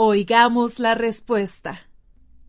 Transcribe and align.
Oigamos 0.00 0.78
la 0.78 0.94
Respuesta. 0.94 1.80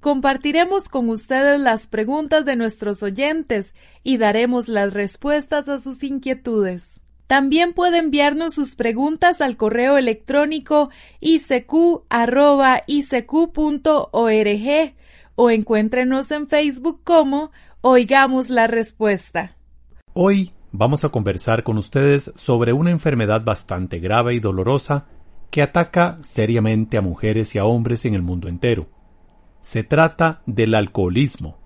Compartiremos 0.02 0.88
con 0.88 1.09
ustedes 1.09 1.59
las 1.59 1.88
preguntas 1.88 2.45
de 2.45 2.55
nuestros 2.55 3.02
oyentes 3.02 3.73
y 4.03 4.17
daremos 4.17 4.67
las 4.67 4.94
respuestas 4.94 5.67
a 5.67 5.80
sus 5.80 6.03
inquietudes. 6.03 7.02
También 7.25 7.73
puede 7.73 7.98
enviarnos 7.98 8.53
sus 8.53 8.75
preguntas 8.75 9.41
al 9.41 9.58
correo 9.58 9.98
electrónico 9.98 10.91
icq.org 11.22 12.03
o 15.36 15.50
encuéntrenos 15.50 16.30
en 16.30 16.47
Facebook 16.47 17.02
como 17.03 17.52
Oigamos 17.81 18.52
la 18.52 18.67
Respuesta. 18.67 19.58
Hoy 20.14 20.52
vamos 20.72 21.03
a 21.03 21.09
conversar 21.09 21.64
con 21.64 21.80
ustedes 21.80 22.31
sobre 22.36 22.73
una 22.73 22.92
enfermedad 22.92 23.44
bastante 23.44 23.97
grave 23.97 24.36
y 24.36 24.39
dolorosa 24.39 25.08
que 25.50 25.61
ataca 25.61 26.17
seriamente 26.22 26.97
a 26.97 27.02
mujeres 27.02 27.55
y 27.55 27.59
a 27.59 27.66
hombres 27.66 28.05
en 28.05 28.14
el 28.14 28.22
mundo 28.22 28.47
entero. 28.47 28.88
Se 29.61 29.83
trata 29.83 30.42
del 30.45 30.75
alcoholismo, 30.75 31.58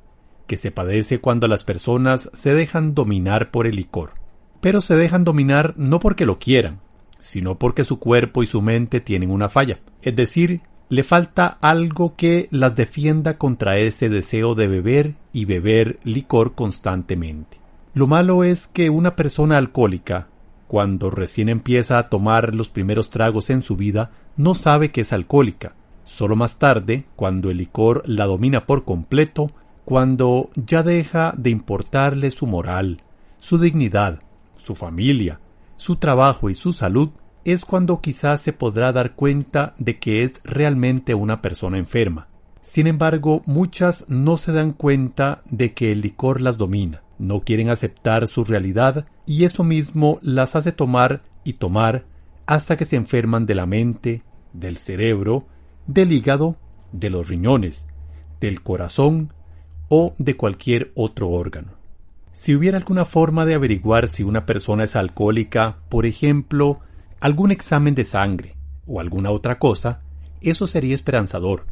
que 0.47 0.57
se 0.57 0.71
padece 0.71 1.19
cuando 1.19 1.47
las 1.47 1.63
personas 1.63 2.29
se 2.33 2.53
dejan 2.53 2.95
dominar 2.95 3.51
por 3.51 3.67
el 3.67 3.75
licor. 3.75 4.13
Pero 4.61 4.81
se 4.81 4.95
dejan 4.95 5.23
dominar 5.23 5.73
no 5.77 5.99
porque 5.99 6.25
lo 6.25 6.39
quieran, 6.39 6.79
sino 7.19 7.57
porque 7.57 7.83
su 7.83 7.99
cuerpo 7.99 8.43
y 8.43 8.45
su 8.45 8.61
mente 8.61 8.99
tienen 8.99 9.31
una 9.31 9.49
falla, 9.49 9.79
es 10.01 10.15
decir, 10.15 10.61
le 10.89 11.03
falta 11.03 11.57
algo 11.61 12.15
que 12.15 12.47
las 12.51 12.75
defienda 12.75 13.37
contra 13.37 13.77
ese 13.79 14.09
deseo 14.09 14.55
de 14.55 14.67
beber 14.67 15.15
y 15.31 15.45
beber 15.45 15.99
licor 16.03 16.53
constantemente. 16.53 17.57
Lo 17.93 18.07
malo 18.07 18.43
es 18.43 18.67
que 18.67 18.89
una 18.89 19.15
persona 19.15 19.57
alcohólica, 19.57 20.27
cuando 20.73 21.11
recién 21.11 21.49
empieza 21.49 21.99
a 21.99 22.09
tomar 22.09 22.55
los 22.55 22.67
primeros 22.67 23.11
tragos 23.11 23.51
en 23.51 23.61
su 23.61 23.75
vida, 23.75 24.09
no 24.37 24.55
sabe 24.55 24.89
que 24.89 25.01
es 25.01 25.13
alcohólica. 25.13 25.75
Solo 26.03 26.35
más 26.35 26.57
tarde, 26.57 27.05
cuando 27.15 27.51
el 27.51 27.57
licor 27.57 28.01
la 28.07 28.25
domina 28.25 28.65
por 28.65 28.83
completo, 28.83 29.51
cuando 29.85 30.49
ya 30.55 30.81
deja 30.81 31.35
de 31.37 31.51
importarle 31.51 32.31
su 32.31 32.47
moral, 32.47 33.03
su 33.37 33.59
dignidad, 33.59 34.23
su 34.57 34.73
familia, 34.73 35.39
su 35.77 35.97
trabajo 35.97 36.49
y 36.49 36.55
su 36.55 36.73
salud, 36.73 37.09
es 37.45 37.65
cuando 37.65 38.01
quizás 38.01 38.41
se 38.41 38.51
podrá 38.51 38.91
dar 38.91 39.13
cuenta 39.13 39.75
de 39.77 39.99
que 39.99 40.23
es 40.23 40.41
realmente 40.43 41.13
una 41.13 41.39
persona 41.39 41.77
enferma. 41.77 42.29
Sin 42.63 42.87
embargo, 42.87 43.43
muchas 43.45 44.09
no 44.09 44.37
se 44.37 44.51
dan 44.51 44.71
cuenta 44.71 45.43
de 45.45 45.75
que 45.75 45.91
el 45.91 46.01
licor 46.01 46.41
las 46.41 46.57
domina 46.57 47.02
no 47.17 47.41
quieren 47.41 47.69
aceptar 47.69 48.27
su 48.27 48.43
realidad 48.43 49.05
y 49.25 49.45
eso 49.45 49.63
mismo 49.63 50.19
las 50.21 50.55
hace 50.55 50.71
tomar 50.71 51.21
y 51.43 51.53
tomar 51.53 52.05
hasta 52.45 52.77
que 52.77 52.85
se 52.85 52.95
enferman 52.95 53.45
de 53.45 53.55
la 53.55 53.65
mente, 53.65 54.23
del 54.53 54.77
cerebro, 54.77 55.47
del 55.87 56.11
hígado, 56.11 56.57
de 56.91 57.09
los 57.09 57.27
riñones, 57.27 57.87
del 58.39 58.61
corazón 58.61 59.33
o 59.89 60.13
de 60.17 60.35
cualquier 60.35 60.91
otro 60.95 61.29
órgano. 61.29 61.73
Si 62.33 62.55
hubiera 62.55 62.77
alguna 62.77 63.05
forma 63.05 63.45
de 63.45 63.53
averiguar 63.53 64.07
si 64.07 64.23
una 64.23 64.45
persona 64.45 64.85
es 64.85 64.95
alcohólica, 64.95 65.77
por 65.89 66.05
ejemplo, 66.05 66.79
algún 67.19 67.51
examen 67.51 67.95
de 67.95 68.05
sangre 68.05 68.55
o 68.87 68.99
alguna 68.99 69.29
otra 69.29 69.59
cosa, 69.59 70.01
eso 70.41 70.67
sería 70.67 70.95
esperanzador, 70.95 71.67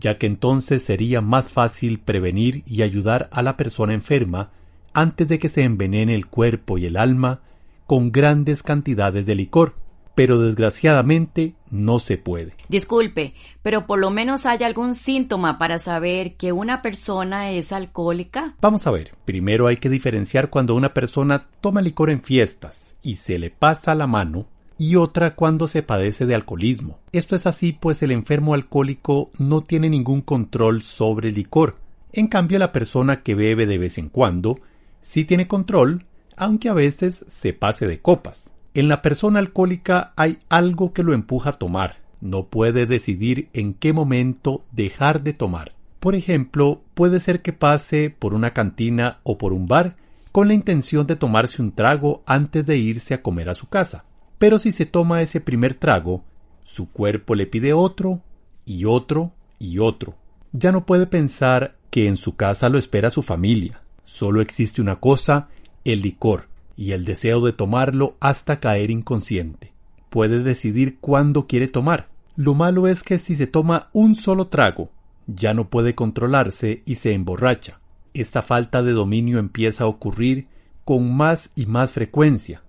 ya 0.00 0.18
que 0.18 0.26
entonces 0.26 0.82
sería 0.82 1.20
más 1.20 1.50
fácil 1.50 2.00
prevenir 2.00 2.64
y 2.66 2.82
ayudar 2.82 3.28
a 3.30 3.42
la 3.42 3.56
persona 3.56 3.92
enferma 3.92 4.50
antes 4.92 5.28
de 5.28 5.38
que 5.38 5.48
se 5.48 5.62
envenene 5.62 6.14
el 6.14 6.26
cuerpo 6.26 6.78
y 6.78 6.86
el 6.86 6.96
alma 6.96 7.40
con 7.86 8.12
grandes 8.12 8.62
cantidades 8.62 9.26
de 9.26 9.34
licor, 9.34 9.74
pero 10.14 10.38
desgraciadamente 10.38 11.54
no 11.70 11.98
se 11.98 12.18
puede. 12.18 12.54
Disculpe, 12.68 13.34
pero 13.62 13.86
por 13.86 13.98
lo 13.98 14.10
menos 14.10 14.46
hay 14.46 14.62
algún 14.62 14.94
síntoma 14.94 15.58
para 15.58 15.78
saber 15.78 16.34
que 16.36 16.52
una 16.52 16.82
persona 16.82 17.50
es 17.52 17.72
alcohólica. 17.72 18.54
Vamos 18.60 18.86
a 18.86 18.90
ver, 18.90 19.12
primero 19.24 19.66
hay 19.66 19.78
que 19.78 19.88
diferenciar 19.88 20.50
cuando 20.50 20.74
una 20.74 20.92
persona 20.92 21.48
toma 21.60 21.80
licor 21.80 22.10
en 22.10 22.20
fiestas 22.20 22.96
y 23.02 23.14
se 23.14 23.38
le 23.38 23.50
pasa 23.50 23.94
la 23.94 24.06
mano 24.06 24.46
y 24.76 24.96
otra 24.96 25.34
cuando 25.34 25.68
se 25.68 25.82
padece 25.82 26.26
de 26.26 26.34
alcoholismo. 26.34 26.98
Esto 27.12 27.36
es 27.36 27.46
así 27.46 27.72
pues 27.72 28.02
el 28.02 28.12
enfermo 28.12 28.54
alcohólico 28.54 29.30
no 29.38 29.62
tiene 29.62 29.90
ningún 29.90 30.20
control 30.22 30.82
sobre 30.82 31.28
el 31.28 31.34
licor. 31.34 31.76
En 32.12 32.26
cambio 32.26 32.58
la 32.58 32.72
persona 32.72 33.22
que 33.22 33.34
bebe 33.34 33.66
de 33.66 33.78
vez 33.78 33.98
en 33.98 34.08
cuando 34.08 34.60
sí 35.02 35.24
tiene 35.24 35.48
control, 35.48 36.06
aunque 36.36 36.68
a 36.68 36.74
veces 36.74 37.24
se 37.28 37.52
pase 37.52 37.86
de 37.86 38.00
copas. 38.00 38.50
En 38.72 38.88
la 38.88 39.02
persona 39.02 39.38
alcohólica 39.38 40.12
hay 40.16 40.38
algo 40.48 40.92
que 40.92 41.02
lo 41.02 41.12
empuja 41.12 41.50
a 41.50 41.58
tomar. 41.58 41.98
No 42.20 42.46
puede 42.46 42.86
decidir 42.86 43.48
en 43.52 43.74
qué 43.74 43.92
momento 43.92 44.64
dejar 44.72 45.22
de 45.22 45.32
tomar. 45.32 45.74
Por 45.98 46.14
ejemplo, 46.14 46.82
puede 46.94 47.20
ser 47.20 47.42
que 47.42 47.52
pase 47.52 48.14
por 48.16 48.32
una 48.32 48.52
cantina 48.52 49.18
o 49.22 49.38
por 49.38 49.52
un 49.52 49.66
bar 49.66 49.96
con 50.32 50.48
la 50.48 50.54
intención 50.54 51.06
de 51.06 51.16
tomarse 51.16 51.60
un 51.60 51.72
trago 51.72 52.22
antes 52.26 52.64
de 52.66 52.78
irse 52.78 53.14
a 53.14 53.22
comer 53.22 53.48
a 53.48 53.54
su 53.54 53.68
casa. 53.68 54.04
Pero 54.38 54.58
si 54.58 54.72
se 54.72 54.86
toma 54.86 55.22
ese 55.22 55.40
primer 55.40 55.74
trago, 55.74 56.24
su 56.62 56.90
cuerpo 56.90 57.34
le 57.34 57.46
pide 57.46 57.72
otro 57.72 58.22
y 58.64 58.84
otro 58.84 59.32
y 59.58 59.78
otro. 59.78 60.14
Ya 60.52 60.72
no 60.72 60.86
puede 60.86 61.06
pensar 61.06 61.76
que 61.90 62.06
en 62.06 62.16
su 62.16 62.36
casa 62.36 62.68
lo 62.68 62.78
espera 62.78 63.10
su 63.10 63.22
familia, 63.22 63.82
Solo 64.10 64.40
existe 64.40 64.82
una 64.82 64.96
cosa, 64.96 65.50
el 65.84 66.02
licor, 66.02 66.48
y 66.76 66.90
el 66.92 67.04
deseo 67.04 67.40
de 67.42 67.52
tomarlo 67.52 68.16
hasta 68.18 68.58
caer 68.58 68.90
inconsciente. 68.90 69.72
Puede 70.10 70.42
decidir 70.42 70.98
cuándo 70.98 71.46
quiere 71.46 71.68
tomar. 71.68 72.08
Lo 72.34 72.54
malo 72.54 72.88
es 72.88 73.04
que 73.04 73.18
si 73.18 73.36
se 73.36 73.46
toma 73.46 73.88
un 73.92 74.16
solo 74.16 74.48
trago, 74.48 74.90
ya 75.28 75.54
no 75.54 75.70
puede 75.70 75.94
controlarse 75.94 76.82
y 76.86 76.96
se 76.96 77.12
emborracha. 77.12 77.78
Esta 78.12 78.42
falta 78.42 78.82
de 78.82 78.90
dominio 78.90 79.38
empieza 79.38 79.84
a 79.84 79.86
ocurrir 79.86 80.48
con 80.84 81.16
más 81.16 81.52
y 81.54 81.66
más 81.66 81.92
frecuencia. 81.92 82.64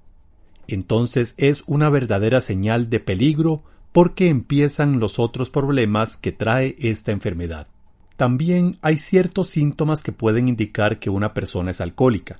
Entonces 0.67 1.33
es 1.37 1.63
una 1.65 1.89
verdadera 1.89 2.39
señal 2.39 2.87
de 2.91 2.99
peligro 2.99 3.63
porque 3.91 4.29
empiezan 4.29 4.99
los 4.99 5.17
otros 5.17 5.49
problemas 5.49 6.17
que 6.17 6.31
trae 6.31 6.75
esta 6.77 7.11
enfermedad. 7.11 7.67
También 8.21 8.77
hay 8.83 8.97
ciertos 8.97 9.47
síntomas 9.49 10.03
que 10.03 10.11
pueden 10.11 10.47
indicar 10.47 10.99
que 10.99 11.09
una 11.09 11.33
persona 11.33 11.71
es 11.71 11.81
alcohólica. 11.81 12.39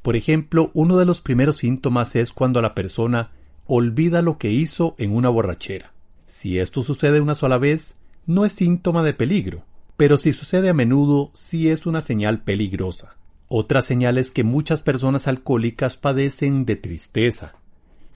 Por 0.00 0.14
ejemplo, 0.14 0.70
uno 0.74 0.96
de 0.96 1.06
los 1.06 1.20
primeros 1.22 1.56
síntomas 1.56 2.14
es 2.14 2.32
cuando 2.32 2.62
la 2.62 2.72
persona 2.72 3.32
olvida 3.66 4.22
lo 4.22 4.38
que 4.38 4.52
hizo 4.52 4.94
en 4.96 5.12
una 5.12 5.28
borrachera. 5.28 5.92
Si 6.28 6.60
esto 6.60 6.84
sucede 6.84 7.20
una 7.20 7.34
sola 7.34 7.58
vez, 7.58 7.96
no 8.26 8.44
es 8.44 8.52
síntoma 8.52 9.02
de 9.02 9.12
peligro, 9.12 9.64
pero 9.96 10.18
si 10.18 10.32
sucede 10.32 10.68
a 10.68 10.72
menudo, 10.72 11.32
sí 11.34 11.68
es 11.68 11.84
una 11.86 12.00
señal 12.00 12.44
peligrosa. 12.44 13.16
Otra 13.48 13.82
señal 13.82 14.18
es 14.18 14.30
que 14.30 14.44
muchas 14.44 14.82
personas 14.82 15.26
alcohólicas 15.26 15.96
padecen 15.96 16.64
de 16.64 16.76
tristeza, 16.76 17.54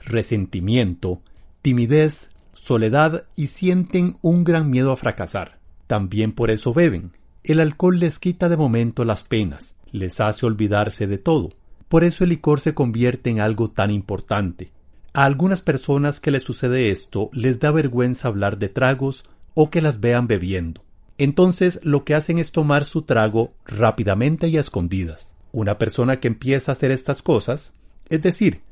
resentimiento, 0.04 1.20
timidez, 1.62 2.30
soledad 2.52 3.24
y 3.34 3.48
sienten 3.48 4.18
un 4.22 4.44
gran 4.44 4.70
miedo 4.70 4.92
a 4.92 4.96
fracasar. 4.96 5.61
También 5.92 6.32
por 6.32 6.50
eso 6.50 6.72
beben. 6.72 7.12
El 7.44 7.60
alcohol 7.60 8.00
les 8.00 8.18
quita 8.18 8.48
de 8.48 8.56
momento 8.56 9.04
las 9.04 9.24
penas, 9.24 9.74
les 9.90 10.20
hace 10.20 10.46
olvidarse 10.46 11.06
de 11.06 11.18
todo. 11.18 11.50
Por 11.90 12.02
eso 12.02 12.24
el 12.24 12.30
licor 12.30 12.60
se 12.60 12.72
convierte 12.72 13.28
en 13.28 13.40
algo 13.40 13.70
tan 13.70 13.90
importante. 13.90 14.72
A 15.12 15.26
algunas 15.26 15.60
personas 15.60 16.18
que 16.18 16.30
les 16.30 16.44
sucede 16.44 16.88
esto 16.88 17.28
les 17.34 17.60
da 17.60 17.70
vergüenza 17.72 18.28
hablar 18.28 18.56
de 18.56 18.70
tragos 18.70 19.24
o 19.52 19.68
que 19.68 19.82
las 19.82 20.00
vean 20.00 20.28
bebiendo. 20.28 20.82
Entonces 21.18 21.78
lo 21.82 22.04
que 22.04 22.14
hacen 22.14 22.38
es 22.38 22.52
tomar 22.52 22.86
su 22.86 23.02
trago 23.02 23.52
rápidamente 23.66 24.48
y 24.48 24.56
a 24.56 24.60
escondidas. 24.60 25.34
Una 25.52 25.76
persona 25.76 26.20
que 26.20 26.28
empieza 26.28 26.72
a 26.72 26.74
hacer 26.74 26.90
estas 26.90 27.20
cosas, 27.20 27.74
es 28.08 28.22
decir, 28.22 28.62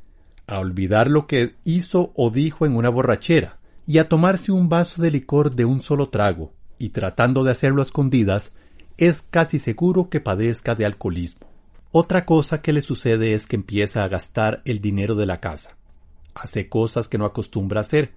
a 0.47 0.57
olvidar 0.57 1.07
lo 1.07 1.27
que 1.27 1.53
hizo 1.65 2.13
o 2.15 2.31
dijo 2.31 2.65
en 2.65 2.75
una 2.75 2.89
borrachera, 2.89 3.59
y 3.85 3.99
a 3.99 4.09
tomarse 4.09 4.51
un 4.51 4.69
vaso 4.69 5.03
de 5.03 5.11
licor 5.11 5.53
de 5.53 5.65
un 5.65 5.83
solo 5.83 6.09
trago, 6.09 6.53
y 6.81 6.89
tratando 6.89 7.43
de 7.43 7.51
hacerlo 7.51 7.81
a 7.81 7.85
escondidas, 7.85 8.53
es 8.97 9.21
casi 9.21 9.59
seguro 9.59 10.09
que 10.09 10.19
padezca 10.19 10.73
de 10.73 10.85
alcoholismo. 10.85 11.47
Otra 11.91 12.25
cosa 12.25 12.63
que 12.63 12.73
le 12.73 12.81
sucede 12.81 13.33
es 13.33 13.45
que 13.45 13.55
empieza 13.55 14.03
a 14.03 14.07
gastar 14.07 14.63
el 14.65 14.81
dinero 14.81 15.13
de 15.13 15.27
la 15.27 15.39
casa. 15.39 15.77
Hace 16.33 16.69
cosas 16.69 17.07
que 17.07 17.19
no 17.19 17.25
acostumbra 17.25 17.81
hacer, 17.81 18.13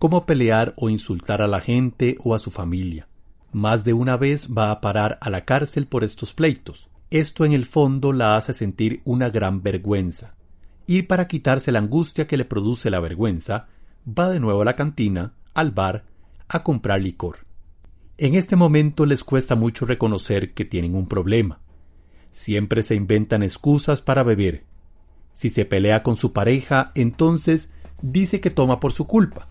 como 0.00 0.26
pelear 0.26 0.74
o 0.76 0.88
insultar 0.88 1.42
a 1.42 1.46
la 1.46 1.60
gente 1.60 2.16
o 2.24 2.34
a 2.34 2.40
su 2.40 2.50
familia. 2.50 3.06
Más 3.52 3.84
de 3.84 3.92
una 3.92 4.16
vez 4.16 4.48
va 4.48 4.72
a 4.72 4.80
parar 4.80 5.18
a 5.20 5.30
la 5.30 5.44
cárcel 5.44 5.86
por 5.86 6.02
estos 6.02 6.34
pleitos. 6.34 6.88
Esto 7.10 7.44
en 7.44 7.52
el 7.52 7.66
fondo 7.66 8.12
la 8.12 8.36
hace 8.36 8.52
sentir 8.52 9.00
una 9.04 9.30
gran 9.30 9.62
vergüenza. 9.62 10.34
Y 10.88 11.02
para 11.02 11.28
quitarse 11.28 11.70
la 11.70 11.78
angustia 11.78 12.26
que 12.26 12.36
le 12.36 12.44
produce 12.44 12.90
la 12.90 12.98
vergüenza, 12.98 13.68
va 14.06 14.28
de 14.28 14.40
nuevo 14.40 14.62
a 14.62 14.64
la 14.64 14.74
cantina, 14.74 15.34
al 15.54 15.70
bar, 15.70 16.04
a 16.48 16.64
comprar 16.64 17.00
licor. 17.00 17.47
En 18.20 18.34
este 18.34 18.56
momento 18.56 19.06
les 19.06 19.22
cuesta 19.22 19.54
mucho 19.54 19.86
reconocer 19.86 20.52
que 20.52 20.64
tienen 20.64 20.96
un 20.96 21.06
problema. 21.06 21.60
Siempre 22.32 22.82
se 22.82 22.96
inventan 22.96 23.44
excusas 23.44 24.02
para 24.02 24.24
beber. 24.24 24.64
Si 25.34 25.50
se 25.50 25.64
pelea 25.64 26.02
con 26.02 26.16
su 26.16 26.32
pareja, 26.32 26.90
entonces 26.96 27.70
dice 28.02 28.40
que 28.40 28.50
toma 28.50 28.80
por 28.80 28.92
su 28.92 29.06
culpa. 29.06 29.48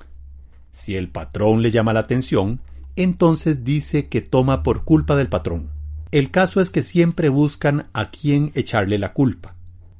Si 0.69 0.97
el 0.97 1.07
patrón 1.07 1.61
le 1.61 1.71
llama 1.71 1.93
la 1.93 2.01
atención, 2.01 2.59
entonces 2.97 3.63
dice 3.63 4.09
que 4.09 4.19
toma 4.19 4.63
por 4.63 4.83
culpa 4.83 5.15
del 5.15 5.29
patrón. 5.29 5.69
El 6.11 6.29
caso 6.29 6.59
es 6.59 6.69
que 6.69 6.83
siempre 6.83 7.29
buscan 7.29 7.87
a 7.93 8.11
quién 8.11 8.51
echarle 8.53 8.99
la 8.99 9.13
culpa. 9.13 9.55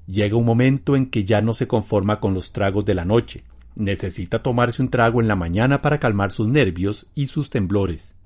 Llega 0.07 0.35
un 0.35 0.45
momento 0.45 0.97
en 0.97 1.05
que 1.05 1.23
ya 1.23 1.41
no 1.41 1.53
se 1.53 1.67
conforma 1.67 2.19
con 2.19 2.33
los 2.33 2.51
tragos 2.51 2.83
de 2.83 2.95
la 2.95 3.05
noche. 3.05 3.45
Necesita 3.75 4.43
tomarse 4.43 4.81
un 4.81 4.89
trago 4.89 5.21
en 5.21 5.29
la 5.29 5.37
mañana 5.37 5.81
para 5.81 5.99
calmar 5.99 6.33
sus 6.33 6.49
nervios 6.49 7.05
y 7.15 7.27
sus 7.27 7.49
temblores. 7.49 8.16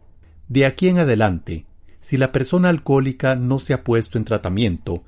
De 0.52 0.66
aquí 0.66 0.90
en 0.90 1.00
adelante, 1.00 1.66
si 2.02 2.18
la 2.18 2.34
persona 2.34 2.68
alcohólica 2.68 3.38
no 3.38 3.58
se 3.58 3.74
ha 3.74 3.86
puesto 3.86 4.18
en 4.18 4.26
tratamiento, 4.26 5.02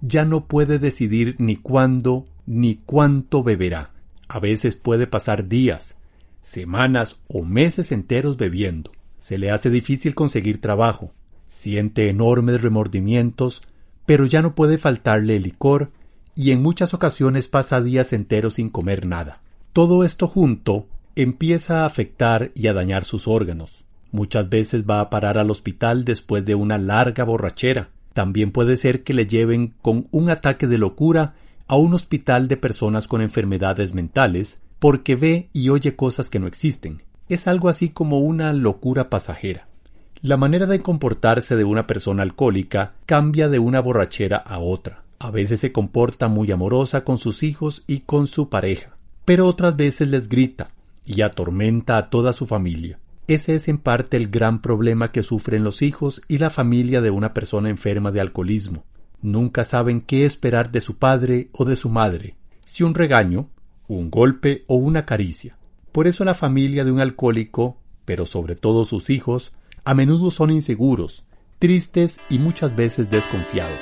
ya 0.00 0.24
no 0.24 0.46
puede 0.46 0.78
decidir 0.78 1.34
ni 1.38 1.56
cuándo 1.56 2.26
ni 2.46 2.76
cuánto 2.76 3.42
beberá. 3.42 3.90
A 4.28 4.38
veces 4.38 4.76
puede 4.76 5.08
pasar 5.08 5.48
días, 5.48 5.96
semanas 6.42 7.16
o 7.26 7.44
meses 7.44 7.90
enteros 7.90 8.36
bebiendo. 8.36 8.92
Se 9.18 9.36
le 9.36 9.50
hace 9.50 9.68
difícil 9.68 10.14
conseguir 10.14 10.60
trabajo, 10.60 11.12
siente 11.48 12.08
enormes 12.08 12.62
remordimientos, 12.62 13.62
pero 14.06 14.26
ya 14.26 14.42
no 14.42 14.54
puede 14.54 14.78
faltarle 14.78 15.34
el 15.34 15.42
licor 15.42 15.90
y 16.36 16.52
en 16.52 16.62
muchas 16.62 16.94
ocasiones 16.94 17.48
pasa 17.48 17.80
días 17.80 18.12
enteros 18.12 18.54
sin 18.54 18.70
comer 18.70 19.06
nada. 19.06 19.42
Todo 19.72 20.04
esto 20.04 20.28
junto 20.28 20.86
empieza 21.16 21.82
a 21.82 21.86
afectar 21.86 22.52
y 22.54 22.68
a 22.68 22.72
dañar 22.72 23.02
sus 23.02 23.26
órganos. 23.26 23.83
Muchas 24.14 24.48
veces 24.48 24.88
va 24.88 25.00
a 25.00 25.10
parar 25.10 25.38
al 25.38 25.50
hospital 25.50 26.04
después 26.04 26.44
de 26.44 26.54
una 26.54 26.78
larga 26.78 27.24
borrachera. 27.24 27.88
También 28.12 28.52
puede 28.52 28.76
ser 28.76 29.02
que 29.02 29.12
le 29.12 29.26
lleven 29.26 29.74
con 29.82 30.06
un 30.12 30.30
ataque 30.30 30.68
de 30.68 30.78
locura 30.78 31.34
a 31.66 31.74
un 31.74 31.94
hospital 31.94 32.46
de 32.46 32.56
personas 32.56 33.08
con 33.08 33.22
enfermedades 33.22 33.92
mentales 33.92 34.62
porque 34.78 35.16
ve 35.16 35.48
y 35.52 35.70
oye 35.70 35.96
cosas 35.96 36.30
que 36.30 36.38
no 36.38 36.46
existen 36.46 37.02
es 37.28 37.48
algo 37.48 37.68
así 37.68 37.88
como 37.88 38.20
una 38.20 38.52
locura 38.52 39.10
pasajera. 39.10 39.66
La 40.20 40.36
manera 40.36 40.66
de 40.66 40.78
comportarse 40.78 41.56
de 41.56 41.64
una 41.64 41.88
persona 41.88 42.22
alcohólica 42.22 42.92
cambia 43.06 43.48
de 43.48 43.58
una 43.58 43.80
borrachera 43.80 44.36
a 44.36 44.60
otra. 44.60 45.02
A 45.18 45.32
veces 45.32 45.58
se 45.58 45.72
comporta 45.72 46.28
muy 46.28 46.52
amorosa 46.52 47.02
con 47.02 47.18
sus 47.18 47.42
hijos 47.42 47.82
y 47.88 48.02
con 48.02 48.28
su 48.28 48.48
pareja, 48.48 48.96
pero 49.24 49.48
otras 49.48 49.74
veces 49.74 50.06
les 50.06 50.28
grita 50.28 50.70
y 51.04 51.22
atormenta 51.22 51.96
a 51.96 52.10
toda 52.10 52.32
su 52.32 52.46
familia. 52.46 53.00
Ese 53.26 53.54
es 53.54 53.68
en 53.68 53.78
parte 53.78 54.18
el 54.18 54.28
gran 54.28 54.60
problema 54.60 55.10
que 55.10 55.22
sufren 55.22 55.64
los 55.64 55.80
hijos 55.80 56.20
y 56.28 56.36
la 56.38 56.50
familia 56.50 57.00
de 57.00 57.10
una 57.10 57.32
persona 57.32 57.70
enferma 57.70 58.12
de 58.12 58.20
alcoholismo. 58.20 58.84
Nunca 59.22 59.64
saben 59.64 60.02
qué 60.02 60.26
esperar 60.26 60.70
de 60.70 60.82
su 60.82 60.98
padre 60.98 61.48
o 61.52 61.64
de 61.64 61.76
su 61.76 61.88
madre, 61.88 62.36
si 62.66 62.82
un 62.82 62.94
regaño, 62.94 63.48
un 63.88 64.10
golpe 64.10 64.64
o 64.66 64.74
una 64.74 65.06
caricia. 65.06 65.56
Por 65.90 66.06
eso 66.06 66.24
la 66.26 66.34
familia 66.34 66.84
de 66.84 66.92
un 66.92 67.00
alcohólico, 67.00 67.78
pero 68.04 68.26
sobre 68.26 68.56
todo 68.56 68.84
sus 68.84 69.08
hijos, 69.08 69.52
a 69.84 69.94
menudo 69.94 70.30
son 70.30 70.50
inseguros, 70.50 71.24
tristes 71.58 72.20
y 72.28 72.38
muchas 72.38 72.76
veces 72.76 73.08
desconfiados. 73.08 73.80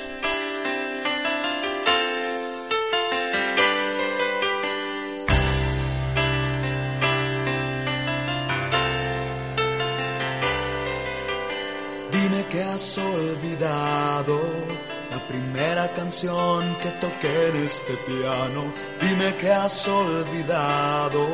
Primera 15.83 15.93
canción 15.95 16.75
que 16.81 16.89
toqué 17.01 17.47
en 17.49 17.55
este 17.57 17.95
piano. 17.97 18.73
Dime 19.01 19.35
que 19.35 19.51
has 19.51 19.87
olvidado 19.87 21.27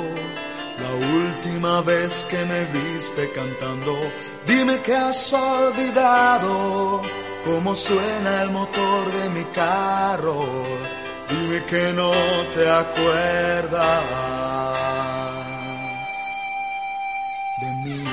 la 0.79 0.93
última 0.93 1.81
vez 1.81 2.25
que 2.29 2.45
me 2.45 2.65
viste 2.65 3.31
cantando, 3.31 3.95
dime 4.47 4.79
que 4.79 4.95
has 4.95 5.33
olvidado 5.33 7.01
cómo 7.45 7.75
suena 7.75 8.43
el 8.43 8.51
motor 8.51 9.11
de 9.11 9.29
mi 9.29 9.43
carro. 9.45 10.45
Dime 11.29 11.63
que 11.65 11.93
no 11.93 12.11
te 12.53 12.69
acuerdas 12.69 14.03
de 17.61 17.67
mí. 17.83 18.03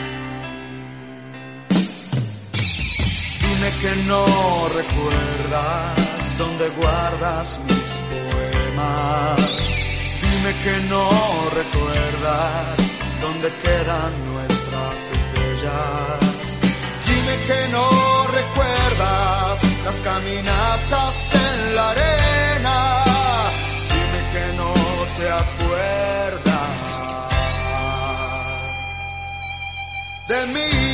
Dime 3.41 3.71
que 3.81 4.03
no 4.07 4.69
recuerdas 4.75 6.06
dónde 6.39 6.69
guardas 6.71 7.59
mis 7.67 7.91
poemas 8.11 9.57
Dime 10.47 10.53
que 10.63 10.81
no 10.89 11.11
recuerdas 11.55 12.77
dónde 13.21 13.49
quedan 13.65 14.13
nuestras 14.33 15.11
estrellas. 15.19 16.59
Dime 17.07 17.37
que 17.49 17.69
no 17.73 18.27
recuerdas 18.29 19.61
las 19.85 19.95
caminatas 20.05 21.35
en 21.35 21.75
la 21.75 21.91
arena. 21.91 23.05
Dime 23.91 24.21
que 24.35 24.57
no 24.57 24.75
te 25.19 25.31
acuerdas 25.31 26.45
de 30.29 30.47
mí. 30.55 30.86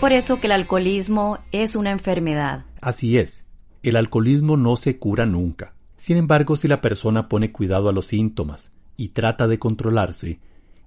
Por 0.00 0.12
eso 0.14 0.40
que 0.40 0.46
el 0.46 0.52
alcoholismo 0.52 1.38
es 1.52 1.76
una 1.76 1.90
enfermedad. 1.90 2.64
Así 2.80 3.18
es. 3.18 3.44
El 3.82 3.96
alcoholismo 3.96 4.56
no 4.56 4.76
se 4.76 4.98
cura 4.98 5.26
nunca. 5.26 5.74
Sin 5.96 6.16
embargo, 6.16 6.56
si 6.56 6.68
la 6.68 6.80
persona 6.80 7.28
pone 7.28 7.52
cuidado 7.52 7.90
a 7.90 7.92
los 7.92 8.06
síntomas 8.06 8.72
y 8.96 9.08
trata 9.08 9.46
de 9.46 9.58
controlarse, 9.58 10.40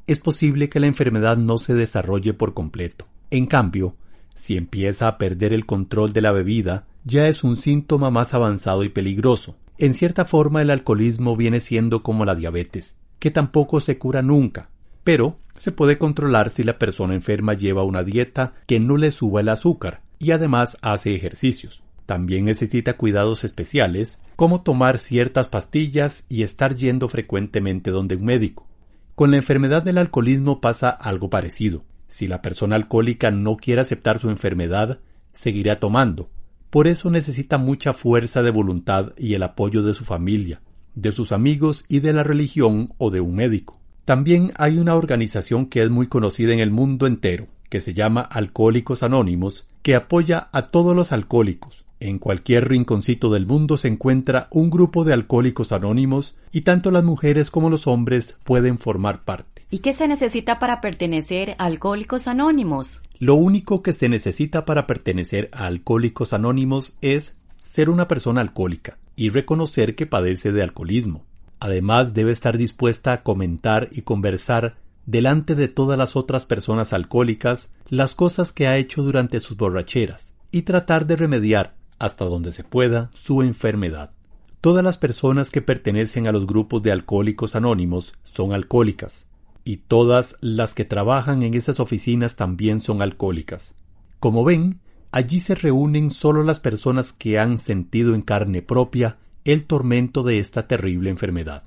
es 0.07 0.17
posible 0.17 0.67
que 0.67 0.79
la 0.79 0.87
enfermedad 0.87 1.37
no 1.37 1.59
se 1.59 1.75
desarrolle 1.75 2.33
por 2.33 2.55
completo. 2.55 3.05
En 3.29 3.45
cambio, 3.45 3.95
si 4.33 4.57
empieza 4.57 5.07
a 5.07 5.19
perder 5.19 5.53
el 5.53 5.67
control 5.67 6.11
de 6.11 6.21
la 6.21 6.31
bebida, 6.31 6.87
ya 7.05 7.27
es 7.27 7.43
un 7.43 7.55
síntoma 7.55 8.09
más 8.09 8.33
avanzado 8.33 8.83
y 8.83 8.89
peligroso. 8.89 9.55
En 9.77 9.93
cierta 9.93 10.25
forma 10.25 10.63
el 10.63 10.71
alcoholismo 10.71 11.35
viene 11.35 11.61
siendo 11.61 12.01
como 12.01 12.25
la 12.25 12.33
diabetes, 12.33 12.95
que 13.19 13.29
tampoco 13.29 13.79
se 13.79 13.99
cura 13.99 14.23
nunca, 14.23 14.69
pero 15.03 15.37
se 15.63 15.71
puede 15.71 15.97
controlar 15.97 16.49
si 16.49 16.65
la 16.65 16.77
persona 16.77 17.13
enferma 17.13 17.53
lleva 17.53 17.85
una 17.85 18.03
dieta 18.03 18.53
que 18.67 18.81
no 18.81 18.97
le 18.97 19.11
suba 19.11 19.39
el 19.39 19.47
azúcar 19.47 20.01
y 20.19 20.31
además 20.31 20.77
hace 20.81 21.15
ejercicios. 21.15 21.81
También 22.05 22.43
necesita 22.43 22.97
cuidados 22.97 23.45
especiales, 23.45 24.19
como 24.35 24.61
tomar 24.61 24.99
ciertas 24.99 25.47
pastillas 25.47 26.25
y 26.27 26.43
estar 26.43 26.75
yendo 26.75 27.07
frecuentemente 27.07 27.91
donde 27.91 28.17
un 28.17 28.25
médico. 28.25 28.67
Con 29.15 29.31
la 29.31 29.37
enfermedad 29.37 29.83
del 29.83 29.99
alcoholismo 29.99 30.59
pasa 30.59 30.89
algo 30.89 31.29
parecido. 31.29 31.85
Si 32.09 32.27
la 32.27 32.41
persona 32.41 32.75
alcohólica 32.75 33.31
no 33.31 33.55
quiere 33.55 33.79
aceptar 33.79 34.19
su 34.19 34.29
enfermedad, 34.29 34.99
seguirá 35.31 35.79
tomando. 35.79 36.29
Por 36.71 36.89
eso 36.89 37.09
necesita 37.09 37.57
mucha 37.57 37.93
fuerza 37.93 38.41
de 38.41 38.51
voluntad 38.51 39.13
y 39.17 39.35
el 39.35 39.43
apoyo 39.43 39.81
de 39.81 39.93
su 39.93 40.03
familia, 40.03 40.61
de 40.93 41.13
sus 41.13 41.31
amigos 41.31 41.85
y 41.87 42.01
de 42.01 42.11
la 42.11 42.23
religión 42.23 42.93
o 42.97 43.11
de 43.11 43.21
un 43.21 43.35
médico. 43.35 43.79
También 44.05 44.51
hay 44.57 44.77
una 44.77 44.95
organización 44.95 45.65
que 45.65 45.83
es 45.83 45.89
muy 45.89 46.07
conocida 46.07 46.53
en 46.53 46.59
el 46.59 46.71
mundo 46.71 47.07
entero, 47.07 47.47
que 47.69 47.81
se 47.81 47.93
llama 47.93 48.21
Alcohólicos 48.21 49.03
Anónimos, 49.03 49.67
que 49.81 49.95
apoya 49.95 50.49
a 50.51 50.67
todos 50.67 50.95
los 50.95 51.11
alcohólicos, 51.11 51.83
en 52.03 52.19
cualquier 52.19 52.67
rinconcito 52.67 53.31
del 53.31 53.45
mundo 53.45 53.77
se 53.77 53.87
encuentra 53.87 54.49
un 54.51 54.69
grupo 54.69 55.05
de 55.05 55.13
alcohólicos 55.13 55.71
anónimos 55.71 56.35
y 56.51 56.61
tanto 56.61 56.91
las 56.91 57.05
mujeres 57.05 57.49
como 57.49 57.69
los 57.69 57.87
hombres 57.87 58.37
pueden 58.43 58.77
formar 58.77 59.23
parte. 59.23 59.65
¿Y 59.69 59.79
qué 59.79 59.93
se 59.93 60.09
necesita 60.09 60.59
para 60.59 60.81
pertenecer 60.81 61.55
a 61.57 61.63
Alcohólicos 61.63 62.27
Anónimos? 62.27 63.01
Lo 63.19 63.35
único 63.35 63.81
que 63.81 63.93
se 63.93 64.09
necesita 64.09 64.65
para 64.65 64.85
pertenecer 64.85 65.49
a 65.53 65.65
Alcohólicos 65.65 66.33
Anónimos 66.33 66.91
es 67.01 67.35
ser 67.61 67.89
una 67.89 68.09
persona 68.09 68.41
alcohólica 68.41 68.97
y 69.15 69.29
reconocer 69.29 69.95
que 69.95 70.05
padece 70.05 70.51
de 70.51 70.61
alcoholismo. 70.61 71.23
Además 71.63 72.13
debe 72.13 72.33
estar 72.33 72.57
dispuesta 72.57 73.13
a 73.13 73.23
comentar 73.23 73.87
y 73.93 74.01
conversar 74.01 74.75
delante 75.05 75.55
de 75.55 75.69
todas 75.69 75.97
las 75.97 76.17
otras 76.17 76.43
personas 76.43 76.91
alcohólicas 76.91 77.71
las 77.87 78.15
cosas 78.15 78.51
que 78.51 78.67
ha 78.67 78.75
hecho 78.75 79.01
durante 79.01 79.39
sus 79.39 79.55
borracheras 79.55 80.33
y 80.51 80.63
tratar 80.63 81.07
de 81.07 81.15
remediar 81.15 81.77
hasta 81.99 82.25
donde 82.25 82.51
se 82.51 82.65
pueda, 82.65 83.11
su 83.13 83.43
enfermedad. 83.43 84.11
Todas 84.59 84.83
las 84.83 84.97
personas 84.97 85.51
que 85.51 85.61
pertenecen 85.61 86.27
a 86.27 86.33
los 86.33 86.47
grupos 86.47 86.83
de 86.83 86.91
alcohólicos 86.91 87.55
anónimos 87.55 88.11
son 88.25 88.51
alcohólicas, 88.51 89.27
y 89.63 89.77
todas 89.77 90.35
las 90.41 90.73
que 90.73 90.83
trabajan 90.83 91.43
en 91.43 91.53
esas 91.53 91.79
oficinas 91.79 92.35
también 92.35 92.81
son 92.81 93.01
alcohólicas. 93.01 93.73
Como 94.19 94.43
ven, 94.43 94.81
allí 95.11 95.39
se 95.39 95.55
reúnen 95.55 96.09
solo 96.09 96.43
las 96.43 96.59
personas 96.59 97.13
que 97.13 97.39
han 97.39 97.57
sentido 97.57 98.15
en 98.15 98.21
carne 98.21 98.61
propia 98.61 99.15
el 99.45 99.65
tormento 99.65 100.23
de 100.23 100.39
esta 100.39 100.67
terrible 100.67 101.09
enfermedad. 101.09 101.63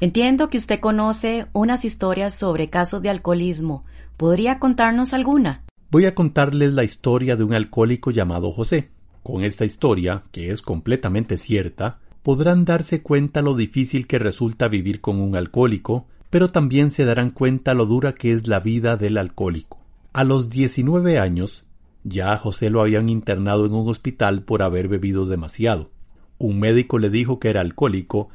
Entiendo 0.00 0.48
que 0.48 0.56
usted 0.56 0.80
conoce 0.80 1.46
unas 1.52 1.84
historias 1.84 2.34
sobre 2.34 2.70
casos 2.70 3.02
de 3.02 3.10
alcoholismo. 3.10 3.84
¿Podría 4.16 4.58
contarnos 4.58 5.12
alguna? 5.12 5.64
Voy 5.90 6.06
a 6.06 6.14
contarles 6.14 6.72
la 6.72 6.84
historia 6.84 7.36
de 7.36 7.44
un 7.44 7.52
alcohólico 7.52 8.10
llamado 8.10 8.50
José. 8.52 8.90
Con 9.22 9.44
esta 9.44 9.64
historia, 9.66 10.22
que 10.32 10.50
es 10.50 10.62
completamente 10.62 11.36
cierta, 11.36 11.98
podrán 12.22 12.64
darse 12.64 13.02
cuenta 13.02 13.42
lo 13.42 13.54
difícil 13.54 14.06
que 14.06 14.18
resulta 14.18 14.68
vivir 14.68 15.00
con 15.00 15.20
un 15.20 15.36
alcohólico, 15.36 16.06
pero 16.30 16.48
también 16.48 16.90
se 16.90 17.04
darán 17.04 17.30
cuenta 17.30 17.74
lo 17.74 17.86
dura 17.86 18.14
que 18.14 18.32
es 18.32 18.46
la 18.46 18.60
vida 18.60 18.96
del 18.96 19.18
alcohólico. 19.18 19.78
A 20.12 20.24
los 20.24 20.48
19 20.48 21.18
años, 21.18 21.64
ya 22.04 22.32
a 22.32 22.38
José 22.38 22.70
lo 22.70 22.80
habían 22.80 23.10
internado 23.10 23.66
en 23.66 23.74
un 23.74 23.88
hospital 23.88 24.42
por 24.42 24.62
haber 24.62 24.88
bebido 24.88 25.26
demasiado. 25.26 25.90
Un 26.40 26.58
médico 26.58 26.98
le 26.98 27.10
dijo 27.10 27.38
que 27.38 27.50
era 27.50 27.60
alcohólico 27.60 28.30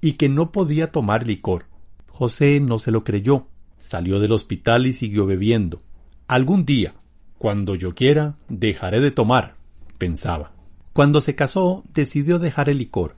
y 0.00 0.14
que 0.14 0.30
no 0.30 0.50
podía 0.50 0.90
tomar 0.90 1.26
licor. 1.26 1.66
José 2.08 2.58
no 2.58 2.78
se 2.78 2.90
lo 2.90 3.04
creyó, 3.04 3.48
salió 3.76 4.18
del 4.18 4.32
hospital 4.32 4.86
y 4.86 4.94
siguió 4.94 5.26
bebiendo. 5.26 5.82
Algún 6.26 6.64
día, 6.64 6.94
cuando 7.36 7.74
yo 7.74 7.94
quiera, 7.94 8.38
dejaré 8.48 9.00
de 9.00 9.10
tomar, 9.10 9.56
pensaba. 9.98 10.52
Cuando 10.94 11.20
se 11.20 11.34
casó, 11.34 11.84
decidió 11.92 12.38
dejar 12.38 12.70
el 12.70 12.78
licor. 12.78 13.16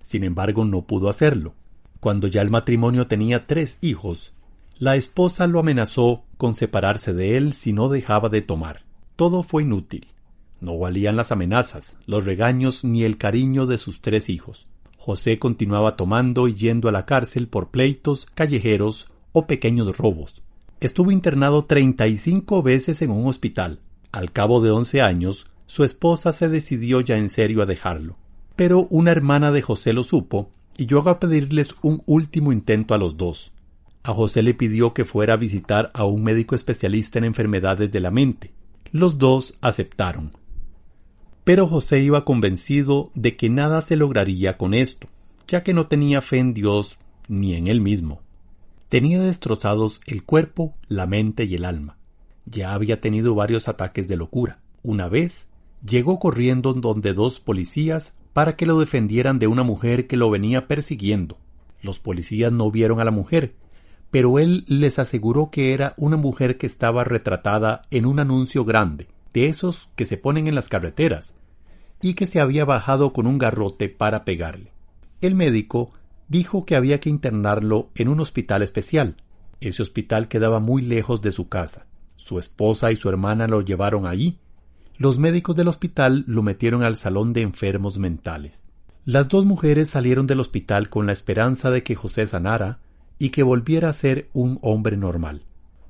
Sin 0.00 0.22
embargo, 0.22 0.64
no 0.64 0.82
pudo 0.82 1.08
hacerlo. 1.08 1.54
Cuando 1.98 2.28
ya 2.28 2.42
el 2.42 2.50
matrimonio 2.50 3.08
tenía 3.08 3.48
tres 3.48 3.78
hijos, 3.80 4.32
la 4.78 4.94
esposa 4.94 5.48
lo 5.48 5.58
amenazó 5.58 6.22
con 6.36 6.54
separarse 6.54 7.12
de 7.12 7.36
él 7.36 7.54
si 7.54 7.72
no 7.72 7.88
dejaba 7.88 8.28
de 8.28 8.40
tomar. 8.40 8.84
Todo 9.16 9.42
fue 9.42 9.64
inútil. 9.64 10.06
No 10.60 10.78
valían 10.78 11.16
las 11.16 11.32
amenazas, 11.32 11.96
los 12.06 12.24
regaños 12.24 12.84
ni 12.84 13.04
el 13.04 13.16
cariño 13.16 13.66
de 13.66 13.78
sus 13.78 14.02
tres 14.02 14.28
hijos. 14.28 14.66
José 14.98 15.38
continuaba 15.38 15.96
tomando 15.96 16.48
y 16.48 16.54
yendo 16.54 16.88
a 16.88 16.92
la 16.92 17.06
cárcel 17.06 17.48
por 17.48 17.70
pleitos, 17.70 18.26
callejeros 18.34 19.08
o 19.32 19.46
pequeños 19.46 19.96
robos. 19.96 20.42
Estuvo 20.80 21.10
internado 21.10 21.64
treinta 21.64 22.06
y 22.06 22.18
cinco 22.18 22.62
veces 22.62 23.00
en 23.00 23.10
un 23.10 23.26
hospital. 23.26 23.80
Al 24.12 24.32
cabo 24.32 24.60
de 24.60 24.70
once 24.70 25.00
años, 25.00 25.46
su 25.66 25.84
esposa 25.84 26.32
se 26.32 26.48
decidió 26.48 27.00
ya 27.00 27.16
en 27.16 27.30
serio 27.30 27.62
a 27.62 27.66
dejarlo. 27.66 28.16
Pero 28.56 28.86
una 28.90 29.10
hermana 29.10 29.52
de 29.52 29.62
José 29.62 29.92
lo 29.94 30.02
supo 30.02 30.50
y 30.76 30.86
llegó 30.86 31.08
a 31.08 31.20
pedirles 31.20 31.74
un 31.82 32.02
último 32.06 32.52
intento 32.52 32.92
a 32.92 32.98
los 32.98 33.16
dos. 33.16 33.52
A 34.02 34.12
José 34.12 34.42
le 34.42 34.54
pidió 34.54 34.92
que 34.94 35.04
fuera 35.04 35.34
a 35.34 35.38
visitar 35.38 35.90
a 35.94 36.04
un 36.04 36.22
médico 36.22 36.54
especialista 36.54 37.18
en 37.18 37.24
enfermedades 37.24 37.90
de 37.90 38.00
la 38.00 38.10
mente. 38.10 38.52
Los 38.92 39.18
dos 39.18 39.54
aceptaron. 39.60 40.32
Pero 41.50 41.66
José 41.66 42.00
iba 42.00 42.24
convencido 42.24 43.10
de 43.16 43.36
que 43.36 43.50
nada 43.50 43.82
se 43.82 43.96
lograría 43.96 44.56
con 44.56 44.72
esto, 44.72 45.08
ya 45.48 45.64
que 45.64 45.74
no 45.74 45.88
tenía 45.88 46.22
fe 46.22 46.38
en 46.38 46.54
Dios 46.54 46.96
ni 47.26 47.56
en 47.56 47.66
él 47.66 47.80
mismo. 47.80 48.20
Tenía 48.88 49.20
destrozados 49.20 50.00
el 50.06 50.22
cuerpo, 50.22 50.76
la 50.86 51.08
mente 51.08 51.46
y 51.46 51.56
el 51.56 51.64
alma. 51.64 51.96
Ya 52.46 52.72
había 52.72 53.00
tenido 53.00 53.34
varios 53.34 53.66
ataques 53.66 54.06
de 54.06 54.16
locura. 54.16 54.60
Una 54.84 55.08
vez 55.08 55.48
llegó 55.84 56.20
corriendo 56.20 56.72
donde 56.72 57.14
dos 57.14 57.40
policías 57.40 58.14
para 58.32 58.54
que 58.54 58.64
lo 58.64 58.78
defendieran 58.78 59.40
de 59.40 59.48
una 59.48 59.64
mujer 59.64 60.06
que 60.06 60.16
lo 60.16 60.30
venía 60.30 60.68
persiguiendo. 60.68 61.36
Los 61.82 61.98
policías 61.98 62.52
no 62.52 62.70
vieron 62.70 63.00
a 63.00 63.04
la 63.04 63.10
mujer, 63.10 63.56
pero 64.12 64.38
él 64.38 64.64
les 64.68 65.00
aseguró 65.00 65.50
que 65.50 65.74
era 65.74 65.94
una 65.98 66.16
mujer 66.16 66.58
que 66.58 66.66
estaba 66.68 67.02
retratada 67.02 67.82
en 67.90 68.06
un 68.06 68.20
anuncio 68.20 68.64
grande, 68.64 69.08
de 69.34 69.46
esos 69.46 69.88
que 69.96 70.06
se 70.06 70.16
ponen 70.16 70.46
en 70.46 70.54
las 70.54 70.68
carreteras, 70.68 71.34
y 72.02 72.14
que 72.14 72.26
se 72.26 72.40
había 72.40 72.64
bajado 72.64 73.12
con 73.12 73.26
un 73.26 73.38
garrote 73.38 73.88
para 73.88 74.24
pegarle. 74.24 74.72
El 75.20 75.34
médico 75.34 75.92
dijo 76.28 76.64
que 76.64 76.76
había 76.76 77.00
que 77.00 77.10
internarlo 77.10 77.90
en 77.94 78.08
un 78.08 78.20
hospital 78.20 78.62
especial. 78.62 79.16
Ese 79.60 79.82
hospital 79.82 80.28
quedaba 80.28 80.60
muy 80.60 80.82
lejos 80.82 81.20
de 81.20 81.32
su 81.32 81.48
casa. 81.48 81.86
Su 82.16 82.38
esposa 82.38 82.92
y 82.92 82.96
su 82.96 83.08
hermana 83.08 83.46
lo 83.46 83.60
llevaron 83.60 84.06
allí 84.06 84.38
los 85.00 85.18
médicos 85.18 85.56
del 85.56 85.68
hospital 85.68 86.24
lo 86.26 86.42
metieron 86.42 86.82
al 86.82 86.94
salón 86.94 87.32
de 87.32 87.40
enfermos 87.40 87.98
mentales. 87.98 88.64
Las 89.06 89.30
dos 89.30 89.46
mujeres 89.46 89.88
salieron 89.88 90.26
del 90.26 90.40
hospital 90.40 90.90
con 90.90 91.06
la 91.06 91.14
esperanza 91.14 91.70
de 91.70 91.82
que 91.82 91.94
José 91.94 92.26
sanara 92.26 92.80
y 93.18 93.30
que 93.30 93.42
volviera 93.42 93.88
a 93.88 93.94
ser 93.94 94.28
un 94.34 94.58
hombre 94.60 94.98
normal. 94.98 95.46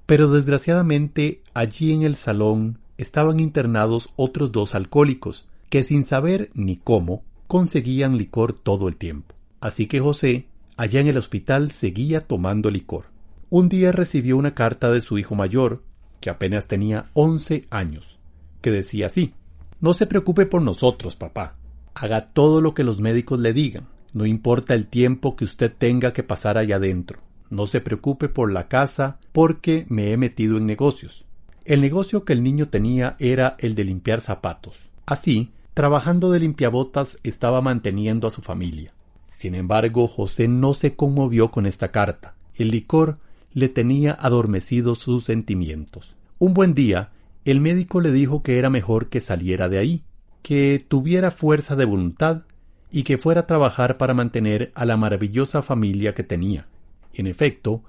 Pero 0.07 0.31
desgraciadamente 0.31 1.43
allí 1.55 1.91
en 1.91 2.03
el 2.03 2.15
salón 2.15 2.79
estaban 2.99 3.41
internados 3.41 4.11
otros 4.15 4.53
dos 4.53 4.77
alcohólicos, 4.77 5.49
que 5.71 5.83
sin 5.83 6.05
saber 6.05 6.51
ni 6.55 6.77
cómo 6.77 7.25
conseguían 7.47 8.19
licor 8.19 8.53
todo 8.53 8.89
el 8.89 8.97
tiempo. 8.97 9.35
Así 9.61 9.87
que 9.87 10.01
José, 10.01 10.47
allá 10.77 11.01
en 11.01 11.09
el 11.09 11.17
hospital, 11.17 11.71
seguía 11.71 12.21
tomando 12.27 12.71
licor. 12.71 13.07
Un 13.49 13.69
día 13.69 13.91
recibió 13.91 14.37
una 14.37 14.55
carta 14.55 14.91
de 14.91 15.01
su 15.01 15.19
hijo 15.19 15.35
mayor, 15.35 15.83
que 16.21 16.31
apenas 16.31 16.67
tenía 16.67 17.07
once 17.15 17.67
años 17.71 18.21
que 18.61 18.71
decía 18.71 19.07
así 19.07 19.33
No 19.81 19.95
se 19.95 20.07
preocupe 20.07 20.47
por 20.47 20.63
nosotros, 20.63 21.17
papá. 21.17 21.57
Haga 21.95 22.27
todo 22.27 22.61
lo 22.61 22.75
que 22.75 22.85
los 22.85 23.01
médicos 23.01 23.41
le 23.41 23.53
digan. 23.53 23.87
No 24.13 24.27
importa 24.27 24.75
el 24.75 24.87
tiempo 24.87 25.37
que 25.37 25.45
usted 25.45 25.73
tenga 25.77 26.13
que 26.13 26.23
pasar 26.23 26.59
allá 26.59 26.77
adentro. 26.77 27.21
No 27.49 27.67
se 27.67 27.81
preocupe 27.81 28.29
por 28.29 28.53
la 28.53 28.69
casa 28.69 29.19
porque 29.33 29.87
me 29.89 30.13
he 30.13 30.17
metido 30.17 30.59
en 30.59 30.67
negocios. 30.67 31.25
El 31.65 31.81
negocio 31.81 32.25
que 32.25 32.33
el 32.33 32.43
niño 32.43 32.69
tenía 32.69 33.17
era 33.19 33.57
el 33.59 33.75
de 33.75 33.85
limpiar 33.85 34.21
zapatos. 34.21 34.77
Así, 35.07 35.51
trabajando 35.75 36.31
de 36.31 36.41
limpiabotas 36.41 37.19
estaba 37.23 37.61
manteniendo 37.61 38.27
a 38.29 38.31
su 38.31 38.43
familia. 38.43 38.93
Sin 39.29 39.55
embargo, 39.55 40.09
José 40.09 40.49
no 40.49 40.75
se 40.75 40.97
conmovió 40.97 41.51
con 41.51 41.67
esta 41.67 41.91
carta. 41.91 42.35
El 42.55 42.71
licor 42.71 43.19
le 43.53 43.69
tenía 43.69 44.13
adormecidos 44.13 44.99
sus 44.99 45.25
sentimientos. 45.25 46.15
Un 46.39 46.55
buen 46.55 46.75
día, 46.75 47.11
El 47.47 47.61
médico 47.61 48.03
le 48.03 48.13
dijo 48.13 48.43
que 48.43 48.59
era 48.59 48.69
mejor 48.69 49.09
que 49.09 49.23
saliera 49.23 49.71
de 49.71 49.79
ahí, 49.79 50.05
que 50.43 50.85
tuviera 50.87 51.31
fuerza 51.31 51.75
de 51.75 51.87
voluntad 51.87 52.43
y 52.91 53.03
que 53.03 53.17
fuera 53.17 53.43
a 53.43 53.47
trabajar 53.47 53.97
para 53.97 54.13
mantener 54.13 54.73
a 54.75 54.85
la 54.85 54.99
maravillosa 54.99 55.63
familia 55.63 56.15
que 56.15 56.23
tenía. 56.23 56.69
En 57.15 57.27
efecto, 57.27 57.83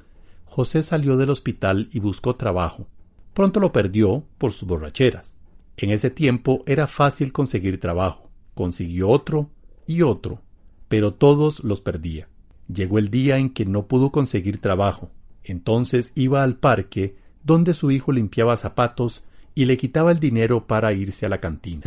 José 0.46 0.84
salió 0.84 1.18
del 1.18 1.32
hospital 1.32 1.90
y 1.92 2.00
buscó 2.00 2.38
trabajo. 2.38 2.88
Pronto 3.34 3.60
lo 3.60 3.72
perdió 3.74 4.24
por 4.38 4.52
sus 4.52 4.68
borracheras. 4.68 5.36
En 5.78 5.90
ese 5.90 6.10
tiempo 6.10 6.64
era 6.68 6.88
fácil 6.88 7.32
conseguir 7.32 7.80
trabajo. 7.80 8.30
Consiguió 8.54 9.10
otro 9.10 9.50
y 9.88 10.02
otro, 10.02 10.42
pero 10.88 11.14
todos 11.14 11.64
los 11.64 11.82
perdía. 11.82 12.28
Llegó 12.68 13.00
el 13.00 13.10
día 13.10 13.38
en 13.38 13.50
que 13.50 13.66
no 13.66 13.88
pudo 13.88 14.12
conseguir 14.12 14.60
trabajo. 14.60 15.10
Entonces 15.44 16.12
iba 16.16 16.44
al 16.44 16.58
parque 16.58 17.16
donde 17.44 17.74
su 17.74 17.92
hijo 17.92 18.12
limpiaba 18.12 18.58
zapatos 18.58 19.24
y 19.56 19.66
le 19.66 19.78
quitaba 19.78 20.12
el 20.12 20.20
dinero 20.20 20.68
para 20.68 20.94
irse 20.94 21.26
a 21.26 21.30
la 21.30 21.40
cantina. 21.40 21.84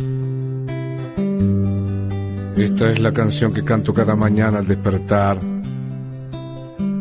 Esta 2.57 2.89
es 2.89 2.99
la 2.99 3.11
canción 3.11 3.53
que 3.53 3.63
canto 3.63 3.93
cada 3.93 4.15
mañana 4.15 4.59
al 4.59 4.67
despertar 4.67 5.39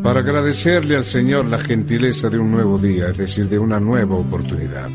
para 0.04 0.20
agradecerle 0.20 0.96
al 0.96 1.04
Señor 1.04 1.46
la 1.46 1.58
gentileza 1.58 2.28
de 2.28 2.38
un 2.38 2.50
nuevo 2.50 2.76
día, 2.76 3.08
es 3.08 3.16
decir, 3.16 3.48
de 3.48 3.58
una 3.58 3.80
nueva 3.80 4.16
oportunidad. 4.16 4.90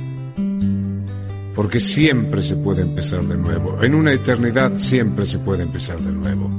Porque 1.59 1.81
siempre 1.81 2.41
se 2.41 2.55
puede 2.55 2.83
empezar 2.83 3.21
de 3.21 3.35
nuevo. 3.35 3.83
En 3.83 3.93
una 3.93 4.13
eternidad 4.13 4.71
siempre 4.77 5.25
se 5.25 5.39
puede 5.39 5.63
empezar 5.63 5.99
de 5.99 6.09
nuevo. 6.13 6.49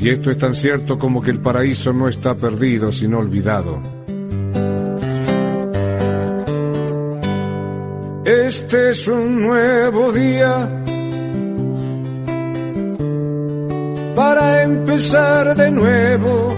Y 0.00 0.10
esto 0.10 0.32
es 0.32 0.38
tan 0.38 0.52
cierto 0.52 0.98
como 0.98 1.22
que 1.22 1.30
el 1.30 1.38
paraíso 1.38 1.92
no 1.92 2.08
está 2.08 2.34
perdido, 2.34 2.90
sino 2.90 3.20
olvidado. 3.20 3.80
Este 8.24 8.90
es 8.90 9.06
un 9.06 9.42
nuevo 9.42 10.10
día 10.10 10.84
para 14.16 14.64
empezar 14.64 15.54
de 15.54 15.70
nuevo, 15.70 16.48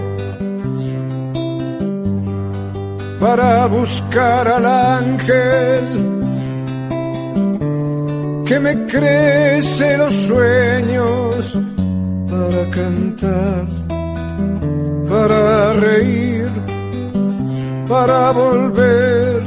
para 3.19 3.67
buscar 3.67 4.47
al 4.47 4.65
ángel 4.65 6.16
que 8.47 8.59
me 8.59 8.85
crece 8.85 9.97
los 9.97 10.13
sueños, 10.13 11.59
para 12.29 12.69
cantar, 12.71 13.67
para 15.09 15.73
reír, 15.73 16.49
para 17.87 18.31
volver 18.31 19.43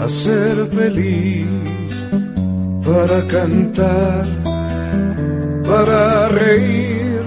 a 0.00 0.08
ser 0.08 0.66
feliz, 0.66 2.06
para 2.84 3.26
cantar 3.26 4.44
para 5.64 6.28
reír, 6.28 7.22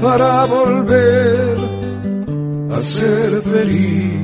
para 0.00 0.44
volver 0.46 1.56
a 2.72 2.80
ser 2.80 3.42
feliz. 3.42 4.17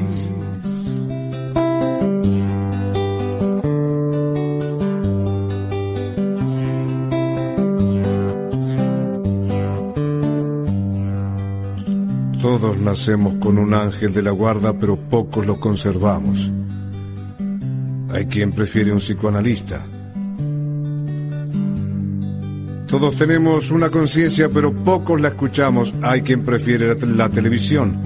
Nacemos 12.95 13.35
con 13.41 13.59
un 13.59 13.75
ángel 13.75 14.15
de 14.15 14.23
la 14.23 14.31
guarda, 14.31 14.73
pero 14.73 14.97
pocos 14.97 15.47
lo 15.47 15.59
conservamos. 15.59 16.53
Hay 18.13 18.27
quien 18.27 18.53
prefiere 18.53 18.93
un 18.93 18.99
psicoanalista 18.99 19.85
todos 22.95 23.17
tenemos 23.17 23.73
una 23.73 23.91
conciencia, 23.91 24.49
pero 24.49 24.73
pocos 24.73 25.21
la 25.21 25.27
escuchamos. 25.31 25.93
Hay 26.01 26.23
quien 26.23 26.45
prefiere 26.45 26.95
la, 26.95 27.29
televisión. 27.29 28.01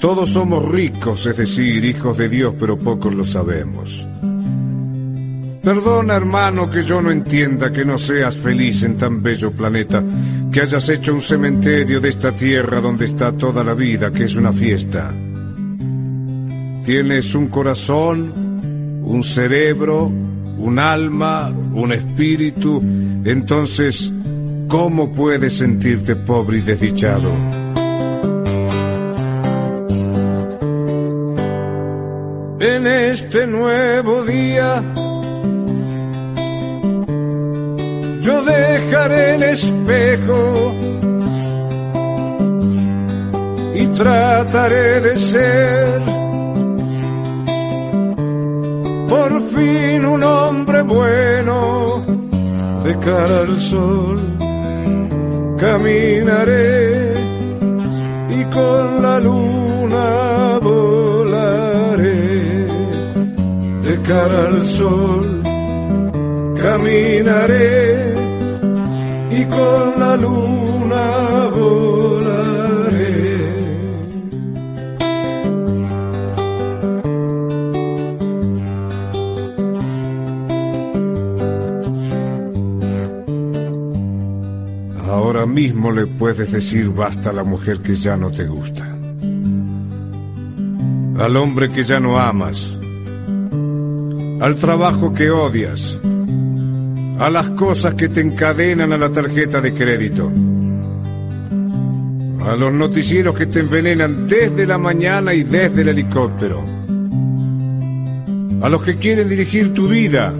Todos 0.00 0.30
somos 0.30 0.64
ricos, 0.64 1.24
es 1.28 1.36
decir, 1.36 1.84
hijos 1.84 2.18
de 2.18 2.28
Dios, 2.28 2.54
pero 2.58 2.76
pocos 2.76 3.14
lo 3.14 3.24
sabemos. 3.24 4.04
Perdona, 5.62 6.14
hermano, 6.16 6.68
que 6.68 6.82
yo 6.82 7.00
no 7.00 7.12
entienda 7.12 7.70
que 7.70 7.84
no 7.84 7.96
seas 7.96 8.34
feliz 8.34 8.82
en 8.82 8.98
tan 8.98 9.22
bello 9.22 9.52
planeta, 9.52 10.02
que 10.56 10.62
hayas 10.62 10.88
hecho 10.88 11.12
un 11.12 11.20
cementerio 11.20 12.00
de 12.00 12.08
esta 12.08 12.32
tierra 12.32 12.80
donde 12.80 13.04
está 13.04 13.30
toda 13.30 13.62
la 13.62 13.74
vida, 13.74 14.10
que 14.10 14.24
es 14.24 14.36
una 14.36 14.50
fiesta. 14.52 15.12
Tienes 16.82 17.34
un 17.34 17.48
corazón, 17.48 19.02
un 19.04 19.22
cerebro, 19.22 20.06
un 20.06 20.78
alma, 20.78 21.50
un 21.50 21.92
espíritu, 21.92 22.80
entonces, 23.22 24.10
¿cómo 24.66 25.12
puedes 25.12 25.58
sentirte 25.58 26.16
pobre 26.16 26.56
y 26.56 26.60
desdichado? 26.62 27.34
En 32.60 32.86
este 32.86 33.46
nuevo 33.46 34.24
día, 34.24 34.82
yo 38.26 38.42
dejaré 38.42 39.36
el 39.36 39.42
espejo 39.44 40.74
y 43.72 43.86
trataré 43.98 45.00
de 45.00 45.16
ser 45.16 46.02
por 49.08 49.30
fin 49.50 50.04
un 50.04 50.24
hombre 50.24 50.82
bueno 50.82 52.02
de 52.82 52.98
cara 52.98 53.40
al 53.46 53.56
sol. 53.56 54.18
Caminaré 55.56 57.14
y 58.38 58.44
con 58.56 59.02
la 59.02 59.20
luna 59.20 60.58
volaré 60.60 62.66
de 63.86 63.94
cara 64.08 64.46
al 64.48 64.64
sol. 64.64 65.42
Caminaré 66.60 68.15
y 69.38 69.44
con 69.44 70.00
la 70.00 70.16
luna 70.16 71.50
volaré. 71.54 72.56
mismo 85.46 85.90
le 85.90 86.06
puedes 86.06 86.52
decir 86.52 86.90
basta 86.90 87.30
a 87.30 87.32
la 87.32 87.44
mujer 87.44 87.80
que 87.80 87.94
ya 87.94 88.16
no 88.16 88.30
te 88.30 88.46
gusta, 88.46 88.84
al 91.18 91.36
hombre 91.36 91.68
que 91.68 91.82
ya 91.82 92.00
no 92.00 92.18
amas, 92.18 92.78
al 94.40 94.56
trabajo 94.56 95.12
que 95.12 95.30
odias, 95.30 95.98
a 97.18 97.30
las 97.30 97.50
cosas 97.50 97.94
que 97.94 98.08
te 98.08 98.20
encadenan 98.20 98.92
a 98.92 98.98
la 98.98 99.10
tarjeta 99.10 99.60
de 99.60 99.72
crédito, 99.72 100.30
a 102.46 102.56
los 102.56 102.72
noticieros 102.72 103.36
que 103.36 103.46
te 103.46 103.60
envenenan 103.60 104.26
desde 104.26 104.66
la 104.66 104.76
mañana 104.76 105.32
y 105.32 105.42
desde 105.42 105.82
el 105.82 105.88
helicóptero, 105.88 106.62
a 108.60 108.68
los 108.68 108.82
que 108.82 108.96
quieren 108.96 109.28
dirigir 109.28 109.72
tu 109.72 109.88
vida. 109.88 110.32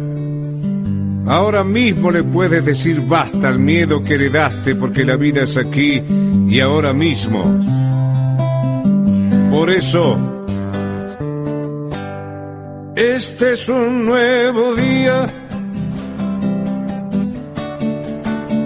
Ahora 1.27 1.65
mismo 1.65 2.11
le 2.11 2.23
puedes 2.23 2.65
decir 2.65 3.01
basta 3.01 3.49
al 3.49 3.59
miedo 3.59 4.01
que 4.03 4.15
heredaste 4.15 4.77
porque 4.77 5.05
la 5.05 5.17
vida 5.17 5.43
es 5.43 5.57
aquí 5.57 6.03
y 6.47 6.61
ahora 6.61 6.93
mismo. 6.93 7.43
Por 9.51 9.71
eso, 9.71 10.45
este 12.95 13.53
es 13.53 13.69
un 13.69 14.07
nuevo 14.07 14.75
día 14.75 15.46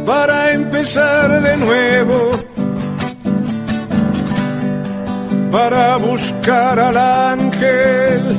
para 0.06 0.52
empezar 0.52 1.42
de 1.42 1.56
nuevo, 1.56 2.30
para 5.50 5.96
buscar 5.96 6.78
al 6.78 6.96
ángel 6.96 8.38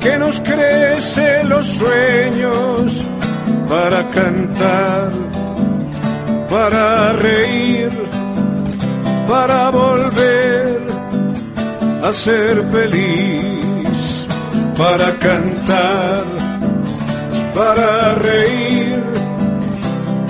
que 0.00 0.18
nos 0.18 0.40
crece 0.40 1.44
los 1.44 1.66
sueños 1.66 3.06
para 3.70 4.08
cantar, 4.08 5.10
para 6.48 7.12
reír, 7.12 7.90
para 9.28 9.70
volver 9.70 10.80
a 12.02 12.12
ser 12.12 12.64
feliz, 12.72 14.26
para 14.76 15.16
cantar, 15.18 16.24
para 17.54 18.14
reír, 18.16 18.79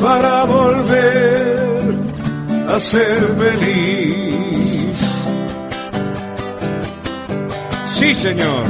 para 0.01 0.45
volver 0.45 1.95
a 2.69 2.81
ser 2.81 3.37
feliz 3.37 4.61
Sí, 8.01 8.15
señor. 8.15 8.65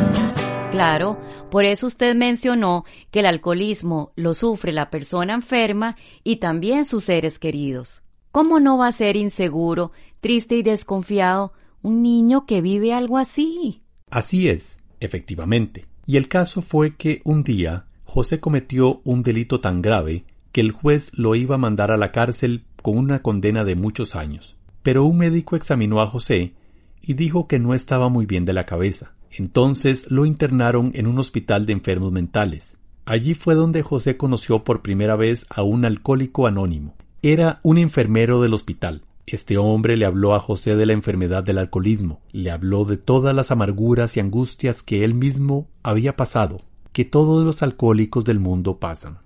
Claro, 0.72 1.16
por 1.52 1.64
eso 1.64 1.86
usted 1.86 2.16
mencionó 2.16 2.84
que 3.12 3.20
el 3.20 3.26
alcoholismo 3.26 4.12
lo 4.16 4.34
sufre 4.34 4.72
la 4.72 4.90
persona 4.90 5.34
enferma 5.34 5.96
y 6.24 6.36
también 6.36 6.84
sus 6.84 7.04
seres 7.04 7.38
queridos. 7.38 8.02
¿Cómo 8.32 8.58
no 8.58 8.76
va 8.76 8.88
a 8.88 8.92
ser 8.92 9.14
inseguro, 9.14 9.92
triste 10.20 10.56
y 10.56 10.64
desconfiado 10.64 11.52
un 11.80 12.02
niño 12.02 12.44
que 12.44 12.60
vive 12.60 12.92
algo 12.92 13.18
así? 13.18 13.84
Así 14.10 14.48
es, 14.48 14.82
efectivamente. 14.98 15.86
Y 16.06 16.16
el 16.16 16.26
caso 16.26 16.60
fue 16.60 16.96
que 16.96 17.20
un 17.24 17.44
día 17.44 17.86
José 18.04 18.40
cometió 18.40 19.00
un 19.04 19.22
delito 19.22 19.60
tan 19.60 19.80
grave 19.80 20.24
que 20.52 20.60
el 20.60 20.72
juez 20.72 21.12
lo 21.16 21.34
iba 21.34 21.56
a 21.56 21.58
mandar 21.58 21.90
a 21.90 21.96
la 21.96 22.12
cárcel 22.12 22.64
con 22.82 22.98
una 22.98 23.22
condena 23.22 23.64
de 23.64 23.74
muchos 23.74 24.16
años. 24.16 24.56
Pero 24.82 25.04
un 25.04 25.18
médico 25.18 25.56
examinó 25.56 26.00
a 26.00 26.06
José 26.06 26.54
y 27.02 27.14
dijo 27.14 27.46
que 27.46 27.58
no 27.58 27.74
estaba 27.74 28.08
muy 28.08 28.26
bien 28.26 28.44
de 28.44 28.52
la 28.52 28.66
cabeza. 28.66 29.12
Entonces 29.30 30.10
lo 30.10 30.26
internaron 30.26 30.92
en 30.94 31.06
un 31.06 31.18
hospital 31.18 31.66
de 31.66 31.72
enfermos 31.72 32.12
mentales. 32.12 32.76
Allí 33.04 33.34
fue 33.34 33.54
donde 33.54 33.82
José 33.82 34.16
conoció 34.16 34.64
por 34.64 34.82
primera 34.82 35.16
vez 35.16 35.46
a 35.50 35.62
un 35.62 35.84
alcohólico 35.84 36.46
anónimo. 36.46 36.94
Era 37.22 37.60
un 37.62 37.78
enfermero 37.78 38.40
del 38.40 38.54
hospital. 38.54 39.02
Este 39.26 39.58
hombre 39.58 39.96
le 39.96 40.06
habló 40.06 40.34
a 40.34 40.40
José 40.40 40.74
de 40.74 40.86
la 40.86 40.92
enfermedad 40.92 41.44
del 41.44 41.58
alcoholismo, 41.58 42.20
le 42.32 42.50
habló 42.50 42.84
de 42.84 42.96
todas 42.96 43.34
las 43.34 43.50
amarguras 43.50 44.16
y 44.16 44.20
angustias 44.20 44.82
que 44.82 45.04
él 45.04 45.14
mismo 45.14 45.68
había 45.82 46.16
pasado, 46.16 46.62
que 46.92 47.04
todos 47.04 47.44
los 47.44 47.62
alcohólicos 47.62 48.24
del 48.24 48.40
mundo 48.40 48.78
pasan. 48.78 49.18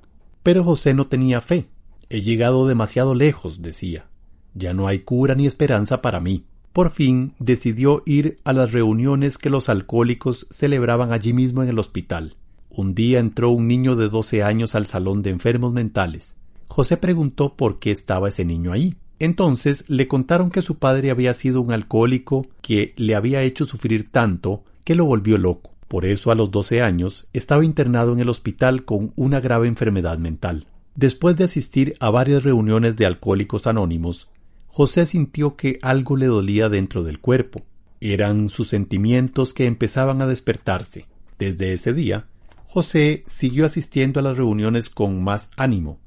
Pero 0.44 0.62
José 0.62 0.92
no 0.92 1.07
tenía 1.07 1.40
fe. 1.40 1.66
He 2.11 2.20
llegado 2.20 2.68
demasiado 2.68 3.14
lejos, 3.14 3.62
decía. 3.62 4.07
Ya 4.54 4.74
no 4.74 4.87
hay 4.87 5.00
cura 5.00 5.35
ni 5.35 5.46
esperanza 5.46 6.02
para 6.02 6.20
mí. 6.20 6.44
Por 6.74 6.90
fin 6.90 7.33
decidió 7.38 8.02
ir 8.04 8.38
a 8.44 8.52
las 8.52 8.70
reuniones 8.70 9.38
que 9.38 9.48
los 9.48 9.68
alcohólicos 9.68 10.46
celebraban 10.50 11.12
allí 11.12 11.33
mismo 11.33 11.62
en 11.62 11.70
el 11.70 11.78
hospital. 11.78 12.37
Un 12.68 12.94
día 12.94 13.20
entró 13.20 13.50
un 13.50 13.66
niño 13.66 13.96
de 13.96 14.11
doce 14.11 14.42
años 14.42 14.74
al 14.74 14.87
salón 14.87 15.22
de 15.22 15.30
enfermos 15.30 15.72
mentales. 15.72 16.37
José 16.68 16.98
preguntó 16.98 17.57
por 17.57 17.78
qué 17.78 17.90
estaba 17.90 18.28
ese 18.28 18.44
niño 18.44 18.72
ahí. 18.72 18.96
Entonces 19.18 19.88
le 19.88 20.09
contaron 20.09 20.50
que 20.50 20.61
su 20.61 20.76
padre 20.78 21.11
había 21.11 21.33
sido 21.33 21.62
un 21.62 21.72
alcohólico 21.72 22.46
que 22.61 22.92
le 22.96 23.14
había 23.14 23.42
hecho 23.42 23.64
sufrir 23.64 24.11
tanto 24.11 24.62
que 24.85 24.94
lo 24.94 25.07
volvió 25.07 25.38
loco. 25.38 25.73
Por 25.94 26.07
eso 26.07 26.33
a 26.33 26.35
los 26.35 26.50
doce 26.50 26.83
años 26.83 27.28
estaba 27.33 27.64
internado 27.64 28.12
en 28.12 28.18
el 28.18 28.28
hospital 28.28 28.85
con 28.85 29.12
una 29.14 29.38
grave 29.38 29.68
enfermedad 29.68 30.18
mental. 30.18 30.66
Después 30.96 31.37
de 31.37 31.44
asistir 31.44 31.94
a 32.00 32.11
varias 32.11 32.42
reuniones 32.42 32.96
de 32.96 33.07
alcohólicos 33.07 33.68
anónimos, 33.68 34.28
José 34.66 35.07
sintió 35.07 35.54
que 35.54 35.78
algo 35.83 36.16
le 36.16 36.26
dolía 36.26 36.68
dentro 36.68 37.04
del 37.04 37.20
cuerpo. 37.20 37.62
Eran 38.00 38.48
sus 38.48 38.70
sentimientos 38.70 39.54
que 39.54 39.66
empezaban 39.66 40.20
a 40.20 40.26
despertarse. 40.26 41.07
Desde 41.38 41.72
ese 41.72 41.92
día, 41.92 42.26
José 42.66 43.22
siguió 43.28 43.64
asistiendo 43.64 44.18
a 44.18 44.24
las 44.24 44.37
reuniones 44.37 44.90
con 44.90 45.22
más 45.22 45.50
ánimo 45.57 46.00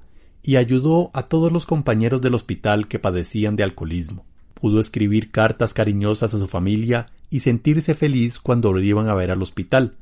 y 0.43 0.58
ayudó 0.58 1.12
a 1.13 1.30
todos 1.30 1.50
los 1.50 1.65
compañeros 1.65 2.19
del 2.19 2.34
hospital 2.34 2.89
que 2.89 3.00
padecían 3.00 3.56
de 3.56 3.63
alcoholismo. 3.63 4.26
Pudo 4.60 4.80
escribir 4.80 5.32
cartas 5.32 5.74
cariñosas 5.74 6.34
a 6.34 6.39
su 6.39 6.48
familia 6.48 7.08
y 7.30 7.41
sentirse 7.41 7.93
feliz 7.93 8.39
cuando 8.39 8.74
lo 8.74 8.82
iban 8.82 9.08
a 9.08 9.13
ver 9.13 9.30
al 9.30 9.41
hospital. 9.41 9.96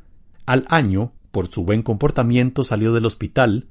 Al 0.45 0.65
año, 0.69 1.11
por 1.31 1.47
su 1.47 1.65
buen 1.65 1.81
comportamiento, 1.81 2.63
salió 2.63 2.93
del 2.93 3.05
hospital, 3.05 3.67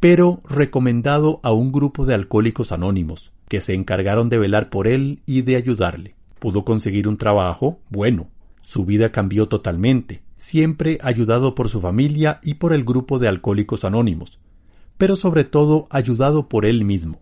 pero 0.00 0.40
recomendado 0.48 1.38
a 1.44 1.52
un 1.52 1.70
grupo 1.70 2.04
de 2.04 2.14
alcohólicos 2.14 2.72
anónimos 2.72 3.32
que 3.48 3.60
se 3.60 3.74
encargaron 3.74 4.28
de 4.28 4.38
velar 4.38 4.70
por 4.70 4.88
él 4.88 5.22
y 5.26 5.42
de 5.42 5.56
ayudarle. 5.56 6.16
Pudo 6.40 6.64
conseguir 6.64 7.06
un 7.06 7.16
trabajo 7.16 7.78
bueno. 7.88 8.28
Su 8.62 8.84
vida 8.84 9.12
cambió 9.12 9.46
totalmente, 9.46 10.22
siempre 10.36 10.98
ayudado 11.02 11.54
por 11.54 11.70
su 11.70 11.80
familia 11.80 12.40
y 12.42 12.54
por 12.54 12.72
el 12.72 12.84
grupo 12.84 13.18
de 13.18 13.28
alcohólicos 13.28 13.84
anónimos, 13.84 14.40
pero 14.98 15.16
sobre 15.16 15.44
todo 15.44 15.86
ayudado 15.90 16.48
por 16.48 16.64
él 16.64 16.84
mismo, 16.84 17.20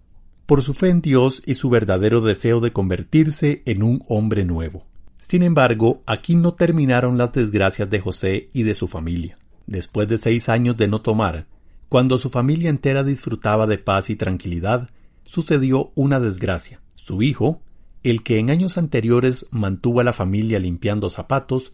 por 0.52 0.62
su 0.62 0.74
fe 0.74 0.90
en 0.90 1.00
Dios 1.00 1.42
y 1.46 1.54
su 1.54 1.70
verdadero 1.70 2.20
deseo 2.20 2.60
de 2.60 2.74
convertirse 2.74 3.62
en 3.64 3.82
un 3.82 4.04
hombre 4.06 4.44
nuevo. 4.44 4.84
Sin 5.16 5.42
embargo, 5.42 6.02
aquí 6.04 6.36
no 6.36 6.52
terminaron 6.52 7.16
las 7.16 7.32
desgracias 7.32 7.88
de 7.88 8.00
José 8.00 8.50
y 8.52 8.62
de 8.64 8.74
su 8.74 8.86
familia. 8.86 9.38
Después 9.66 10.08
de 10.08 10.18
seis 10.18 10.50
años 10.50 10.76
de 10.76 10.88
no 10.88 11.00
tomar, 11.00 11.46
cuando 11.88 12.18
su 12.18 12.28
familia 12.28 12.68
entera 12.68 13.02
disfrutaba 13.02 13.66
de 13.66 13.78
paz 13.78 14.10
y 14.10 14.16
tranquilidad, 14.16 14.90
sucedió 15.22 15.90
una 15.94 16.20
desgracia. 16.20 16.82
Su 16.96 17.22
hijo, 17.22 17.62
el 18.02 18.22
que 18.22 18.36
en 18.38 18.50
años 18.50 18.76
anteriores 18.76 19.46
mantuvo 19.52 20.00
a 20.00 20.04
la 20.04 20.12
familia 20.12 20.58
limpiando 20.58 21.08
zapatos, 21.08 21.72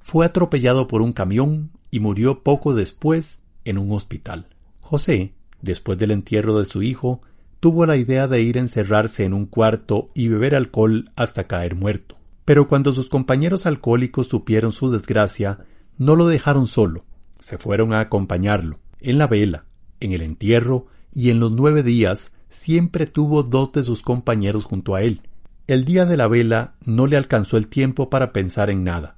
fue 0.00 0.24
atropellado 0.24 0.88
por 0.88 1.02
un 1.02 1.12
camión 1.12 1.72
y 1.90 2.00
murió 2.00 2.42
poco 2.42 2.72
después 2.72 3.44
en 3.66 3.76
un 3.76 3.92
hospital. 3.92 4.46
José, 4.80 5.34
después 5.60 5.98
del 5.98 6.10
entierro 6.10 6.58
de 6.58 6.64
su 6.64 6.82
hijo, 6.82 7.20
tuvo 7.64 7.86
la 7.86 7.96
idea 7.96 8.28
de 8.28 8.42
ir 8.42 8.58
a 8.58 8.60
encerrarse 8.60 9.24
en 9.24 9.32
un 9.32 9.46
cuarto 9.46 10.10
y 10.12 10.28
beber 10.28 10.54
alcohol 10.54 11.06
hasta 11.16 11.46
caer 11.46 11.74
muerto. 11.74 12.18
Pero 12.44 12.68
cuando 12.68 12.92
sus 12.92 13.08
compañeros 13.08 13.64
alcohólicos 13.64 14.28
supieron 14.28 14.70
su 14.70 14.90
desgracia, 14.90 15.60
no 15.96 16.14
lo 16.14 16.26
dejaron 16.26 16.66
solo, 16.66 17.06
se 17.38 17.56
fueron 17.56 17.94
a 17.94 18.00
acompañarlo, 18.00 18.80
en 19.00 19.16
la 19.16 19.28
vela, 19.28 19.64
en 20.00 20.12
el 20.12 20.20
entierro 20.20 20.88
y 21.10 21.30
en 21.30 21.40
los 21.40 21.52
nueve 21.52 21.82
días 21.82 22.32
siempre 22.50 23.06
tuvo 23.06 23.42
dos 23.42 23.72
de 23.72 23.82
sus 23.82 24.02
compañeros 24.02 24.64
junto 24.64 24.94
a 24.94 25.00
él. 25.00 25.22
El 25.66 25.86
día 25.86 26.04
de 26.04 26.18
la 26.18 26.28
vela 26.28 26.74
no 26.84 27.06
le 27.06 27.16
alcanzó 27.16 27.56
el 27.56 27.68
tiempo 27.68 28.10
para 28.10 28.34
pensar 28.34 28.68
en 28.68 28.84
nada. 28.84 29.16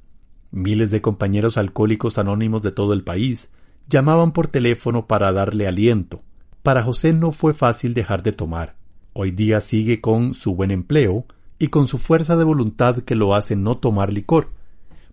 Miles 0.52 0.92
de 0.92 1.02
compañeros 1.02 1.56
alcohólicos 1.56 2.16
anónimos 2.16 2.62
de 2.62 2.70
todo 2.70 2.92
el 2.92 3.02
país 3.02 3.48
llamaban 3.88 4.30
por 4.30 4.46
teléfono 4.46 5.08
para 5.08 5.32
darle 5.32 5.66
aliento. 5.66 6.22
Para 6.66 6.82
José 6.82 7.12
no 7.12 7.30
fue 7.30 7.54
fácil 7.54 7.94
dejar 7.94 8.24
de 8.24 8.32
tomar. 8.32 8.74
Hoy 9.12 9.30
día 9.30 9.60
sigue 9.60 10.00
con 10.00 10.34
su 10.34 10.56
buen 10.56 10.72
empleo 10.72 11.24
y 11.60 11.68
con 11.68 11.86
su 11.86 11.96
fuerza 11.96 12.34
de 12.34 12.42
voluntad 12.42 13.04
que 13.04 13.14
lo 13.14 13.36
hace 13.36 13.54
no 13.54 13.76
tomar 13.76 14.12
licor, 14.12 14.50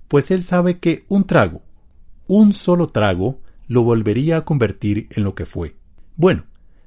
pues 0.07 0.31
él 0.31 0.41
sabe 0.41 0.79
que 0.79 1.05
un 1.09 1.25
trago, 1.25 1.61
un 2.25 2.55
solo 2.55 2.87
trago, 2.87 3.39
lo 3.67 3.83
volvería 3.83 4.37
a 4.37 4.45
convertir 4.45 5.09
en 5.11 5.23
lo 5.23 5.35
que 5.35 5.45
fue. 5.45 5.75
Bueno, 6.15 6.45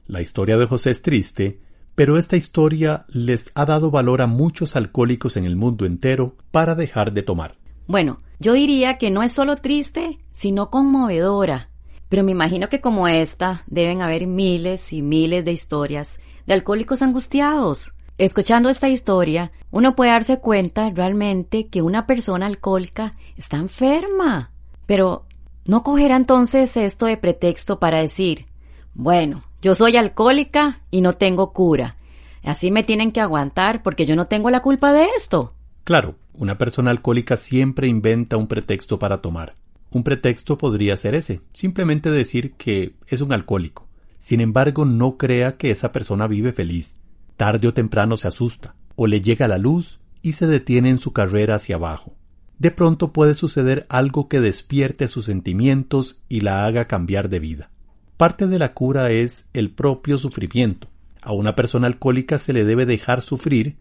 la 0.08 0.20
historia 0.20 0.58
de 0.58 0.66
José 0.66 0.90
es 0.90 1.00
triste, 1.00 1.60
pero 1.94 2.18
esta 2.18 2.36
historia 2.36 3.06
les 3.06 3.52
ha 3.54 3.66
dado 3.66 3.92
valor 3.92 4.20
a 4.20 4.26
muchos 4.26 4.74
alcohólicos 4.74 5.36
en 5.36 5.44
el 5.44 5.54
mundo 5.54 5.86
entero 5.86 6.34
para 6.50 6.74
dejar 6.74 7.12
de 7.12 7.22
tomar. 7.22 7.56
Bueno, 7.86 8.18
yo 8.40 8.54
diría 8.54 8.98
que 8.98 9.12
no 9.12 9.22
es 9.22 9.30
solo 9.30 9.54
triste, 9.54 10.18
sino 10.32 10.70
conmovedora. 10.70 11.70
Pero 12.08 12.22
me 12.22 12.32
imagino 12.32 12.68
que 12.68 12.80
como 12.80 13.08
esta 13.08 13.64
deben 13.66 14.02
haber 14.02 14.26
miles 14.26 14.92
y 14.92 15.02
miles 15.02 15.44
de 15.44 15.52
historias 15.52 16.20
de 16.46 16.54
alcohólicos 16.54 17.02
angustiados. 17.02 17.92
Escuchando 18.18 18.68
esta 18.68 18.88
historia, 18.88 19.52
uno 19.70 19.94
puede 19.94 20.12
darse 20.12 20.38
cuenta 20.38 20.90
realmente 20.90 21.66
que 21.68 21.82
una 21.82 22.06
persona 22.06 22.46
alcohólica 22.46 23.14
está 23.36 23.56
enferma. 23.58 24.52
Pero, 24.86 25.26
¿no 25.64 25.82
cogerá 25.82 26.16
entonces 26.16 26.76
esto 26.76 27.06
de 27.06 27.16
pretexto 27.16 27.78
para 27.78 27.98
decir, 27.98 28.46
bueno, 28.94 29.44
yo 29.60 29.74
soy 29.74 29.96
alcohólica 29.96 30.80
y 30.90 31.00
no 31.00 31.12
tengo 31.12 31.52
cura. 31.52 31.96
Así 32.42 32.70
me 32.70 32.84
tienen 32.84 33.12
que 33.12 33.20
aguantar 33.20 33.82
porque 33.82 34.06
yo 34.06 34.16
no 34.16 34.26
tengo 34.26 34.48
la 34.48 34.62
culpa 34.62 34.92
de 34.92 35.08
esto. 35.16 35.52
Claro, 35.84 36.14
una 36.32 36.56
persona 36.56 36.90
alcohólica 36.90 37.36
siempre 37.36 37.88
inventa 37.88 38.36
un 38.36 38.46
pretexto 38.46 38.98
para 38.98 39.20
tomar. 39.20 39.56
Un 39.96 40.02
pretexto 40.02 40.58
podría 40.58 40.94
ser 40.98 41.14
ese, 41.14 41.40
simplemente 41.54 42.10
decir 42.10 42.52
que 42.58 42.96
es 43.06 43.22
un 43.22 43.32
alcohólico. 43.32 43.88
Sin 44.18 44.42
embargo, 44.42 44.84
no 44.84 45.16
crea 45.16 45.56
que 45.56 45.70
esa 45.70 45.90
persona 45.90 46.26
vive 46.26 46.52
feliz. 46.52 46.96
Tarde 47.38 47.68
o 47.68 47.72
temprano 47.72 48.18
se 48.18 48.28
asusta, 48.28 48.74
o 48.94 49.06
le 49.06 49.22
llega 49.22 49.48
la 49.48 49.56
luz 49.56 49.98
y 50.20 50.34
se 50.34 50.46
detiene 50.46 50.90
en 50.90 50.98
su 50.98 51.14
carrera 51.14 51.54
hacia 51.54 51.76
abajo. 51.76 52.14
De 52.58 52.70
pronto 52.70 53.14
puede 53.14 53.34
suceder 53.34 53.86
algo 53.88 54.28
que 54.28 54.40
despierte 54.40 55.08
sus 55.08 55.24
sentimientos 55.24 56.20
y 56.28 56.42
la 56.42 56.66
haga 56.66 56.86
cambiar 56.86 57.30
de 57.30 57.38
vida. 57.38 57.70
Parte 58.18 58.46
de 58.46 58.58
la 58.58 58.74
cura 58.74 59.10
es 59.10 59.46
el 59.54 59.70
propio 59.70 60.18
sufrimiento. 60.18 60.88
A 61.22 61.32
una 61.32 61.56
persona 61.56 61.86
alcohólica 61.86 62.36
se 62.36 62.52
le 62.52 62.66
debe 62.66 62.84
dejar 62.84 63.22
sufrir, 63.22 63.78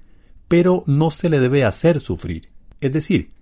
pero 0.48 0.86
no 0.88 1.12
se 1.12 1.30
le 1.30 1.42
debe 1.42 1.66
hacer 1.66 2.00
sufrir. 2.00 2.48
Es 2.80 2.94
decir, 2.94 3.35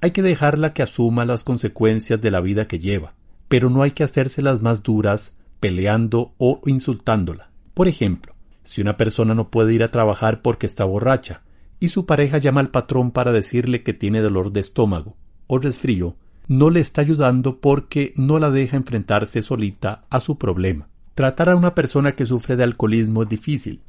hay 0.00 0.12
que 0.12 0.22
dejarla 0.22 0.72
que 0.72 0.82
asuma 0.82 1.24
las 1.24 1.44
consecuencias 1.44 2.20
de 2.20 2.30
la 2.30 2.40
vida 2.40 2.66
que 2.66 2.78
lleva, 2.78 3.14
pero 3.48 3.68
no 3.70 3.82
hay 3.82 3.90
que 3.90 4.04
hacérselas 4.04 4.62
más 4.62 4.82
duras 4.82 5.36
peleando 5.60 6.34
o 6.38 6.60
insultándola. 6.66 7.50
Por 7.74 7.88
ejemplo, 7.88 8.34
si 8.64 8.80
una 8.80 8.96
persona 8.96 9.34
no 9.34 9.50
puede 9.50 9.74
ir 9.74 9.82
a 9.82 9.90
trabajar 9.90 10.42
porque 10.42 10.66
está 10.66 10.84
borracha, 10.84 11.42
y 11.80 11.88
su 11.88 12.06
pareja 12.06 12.38
llama 12.38 12.60
al 12.60 12.70
patrón 12.70 13.10
para 13.10 13.32
decirle 13.32 13.82
que 13.82 13.94
tiene 13.94 14.20
dolor 14.20 14.52
de 14.52 14.60
estómago 14.60 15.16
o 15.46 15.58
resfrío, 15.58 16.16
no 16.46 16.68
le 16.70 16.80
está 16.80 17.00
ayudando 17.00 17.60
porque 17.60 18.12
no 18.16 18.38
la 18.38 18.50
deja 18.50 18.76
enfrentarse 18.76 19.42
solita 19.42 20.04
a 20.10 20.20
su 20.20 20.36
problema. 20.36 20.88
Tratar 21.14 21.48
a 21.48 21.56
una 21.56 21.74
persona 21.74 22.12
que 22.12 22.26
sufre 22.26 22.56
de 22.56 22.64
alcoholismo 22.64 23.22
es 23.22 23.28
difícil. 23.28 23.82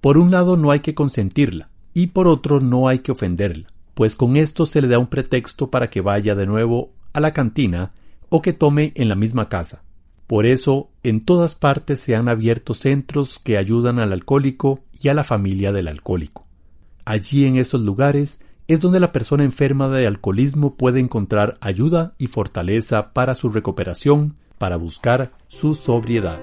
Por 0.00 0.18
un 0.18 0.30
lado 0.30 0.56
no 0.56 0.70
hay 0.70 0.80
que 0.80 0.94
consentirla 0.94 1.70
y 1.92 2.08
por 2.08 2.28
otro 2.28 2.60
no 2.60 2.88
hay 2.88 3.00
que 3.00 3.12
ofenderla. 3.12 3.68
Pues 3.94 4.14
con 4.16 4.36
esto 4.36 4.66
se 4.66 4.82
le 4.82 4.88
da 4.88 4.98
un 4.98 5.06
pretexto 5.06 5.70
para 5.70 5.88
que 5.88 6.00
vaya 6.00 6.34
de 6.34 6.46
nuevo 6.46 6.92
a 7.12 7.20
la 7.20 7.32
cantina 7.32 7.92
o 8.28 8.42
que 8.42 8.52
tome 8.52 8.92
en 8.96 9.08
la 9.08 9.14
misma 9.14 9.48
casa. 9.48 9.84
Por 10.26 10.46
eso, 10.46 10.90
en 11.02 11.24
todas 11.24 11.54
partes 11.54 12.00
se 12.00 12.16
han 12.16 12.28
abierto 12.28 12.74
centros 12.74 13.38
que 13.38 13.58
ayudan 13.58 13.98
al 13.98 14.12
alcohólico 14.12 14.80
y 15.00 15.08
a 15.08 15.14
la 15.14 15.22
familia 15.22 15.70
del 15.70 15.88
alcohólico. 15.88 16.46
Allí 17.04 17.44
en 17.44 17.56
esos 17.56 17.82
lugares 17.82 18.40
es 18.66 18.80
donde 18.80 19.00
la 19.00 19.12
persona 19.12 19.44
enferma 19.44 19.88
de 19.88 20.06
alcoholismo 20.06 20.74
puede 20.74 21.00
encontrar 21.00 21.58
ayuda 21.60 22.14
y 22.18 22.28
fortaleza 22.28 23.12
para 23.12 23.34
su 23.34 23.50
recuperación, 23.50 24.36
para 24.58 24.76
buscar 24.76 25.32
su 25.48 25.74
sobriedad. 25.74 26.40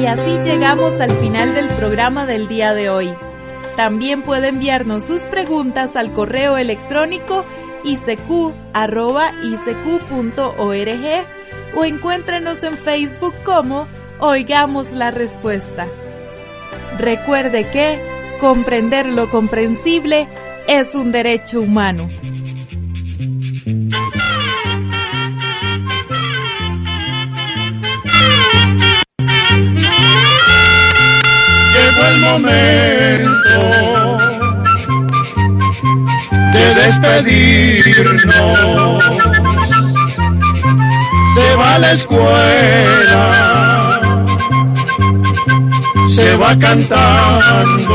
Y 0.00 0.06
así 0.06 0.38
llegamos 0.42 1.00
al 1.00 1.12
final 1.12 1.54
del 1.54 1.68
programa 1.68 2.26
del 2.26 2.48
día 2.48 2.74
de 2.74 2.90
hoy. 2.90 3.14
También 3.76 4.22
puede 4.22 4.48
enviarnos 4.48 5.04
sus 5.04 5.22
preguntas 5.24 5.96
al 5.96 6.12
correo 6.12 6.56
electrónico 6.56 7.44
icq.org 7.84 8.52
o 11.74 11.84
encuéntrenos 11.84 12.62
en 12.62 12.76
Facebook 12.76 13.34
como 13.44 13.86
Oigamos 14.20 14.92
la 14.92 15.10
Respuesta. 15.10 15.88
Recuerde 16.98 17.68
que 17.70 17.98
comprender 18.40 19.06
lo 19.06 19.30
comprensible 19.30 20.28
es 20.68 20.94
un 20.94 21.10
derecho 21.10 21.60
humano. 21.60 22.08
De 36.52 36.74
despedirnos. 36.74 38.18
Se 41.34 41.56
va 41.56 41.74
a 41.74 41.78
la 41.78 41.92
escuela, 41.92 43.22
se 46.14 46.36
va 46.36 46.58
cantando 46.58 47.92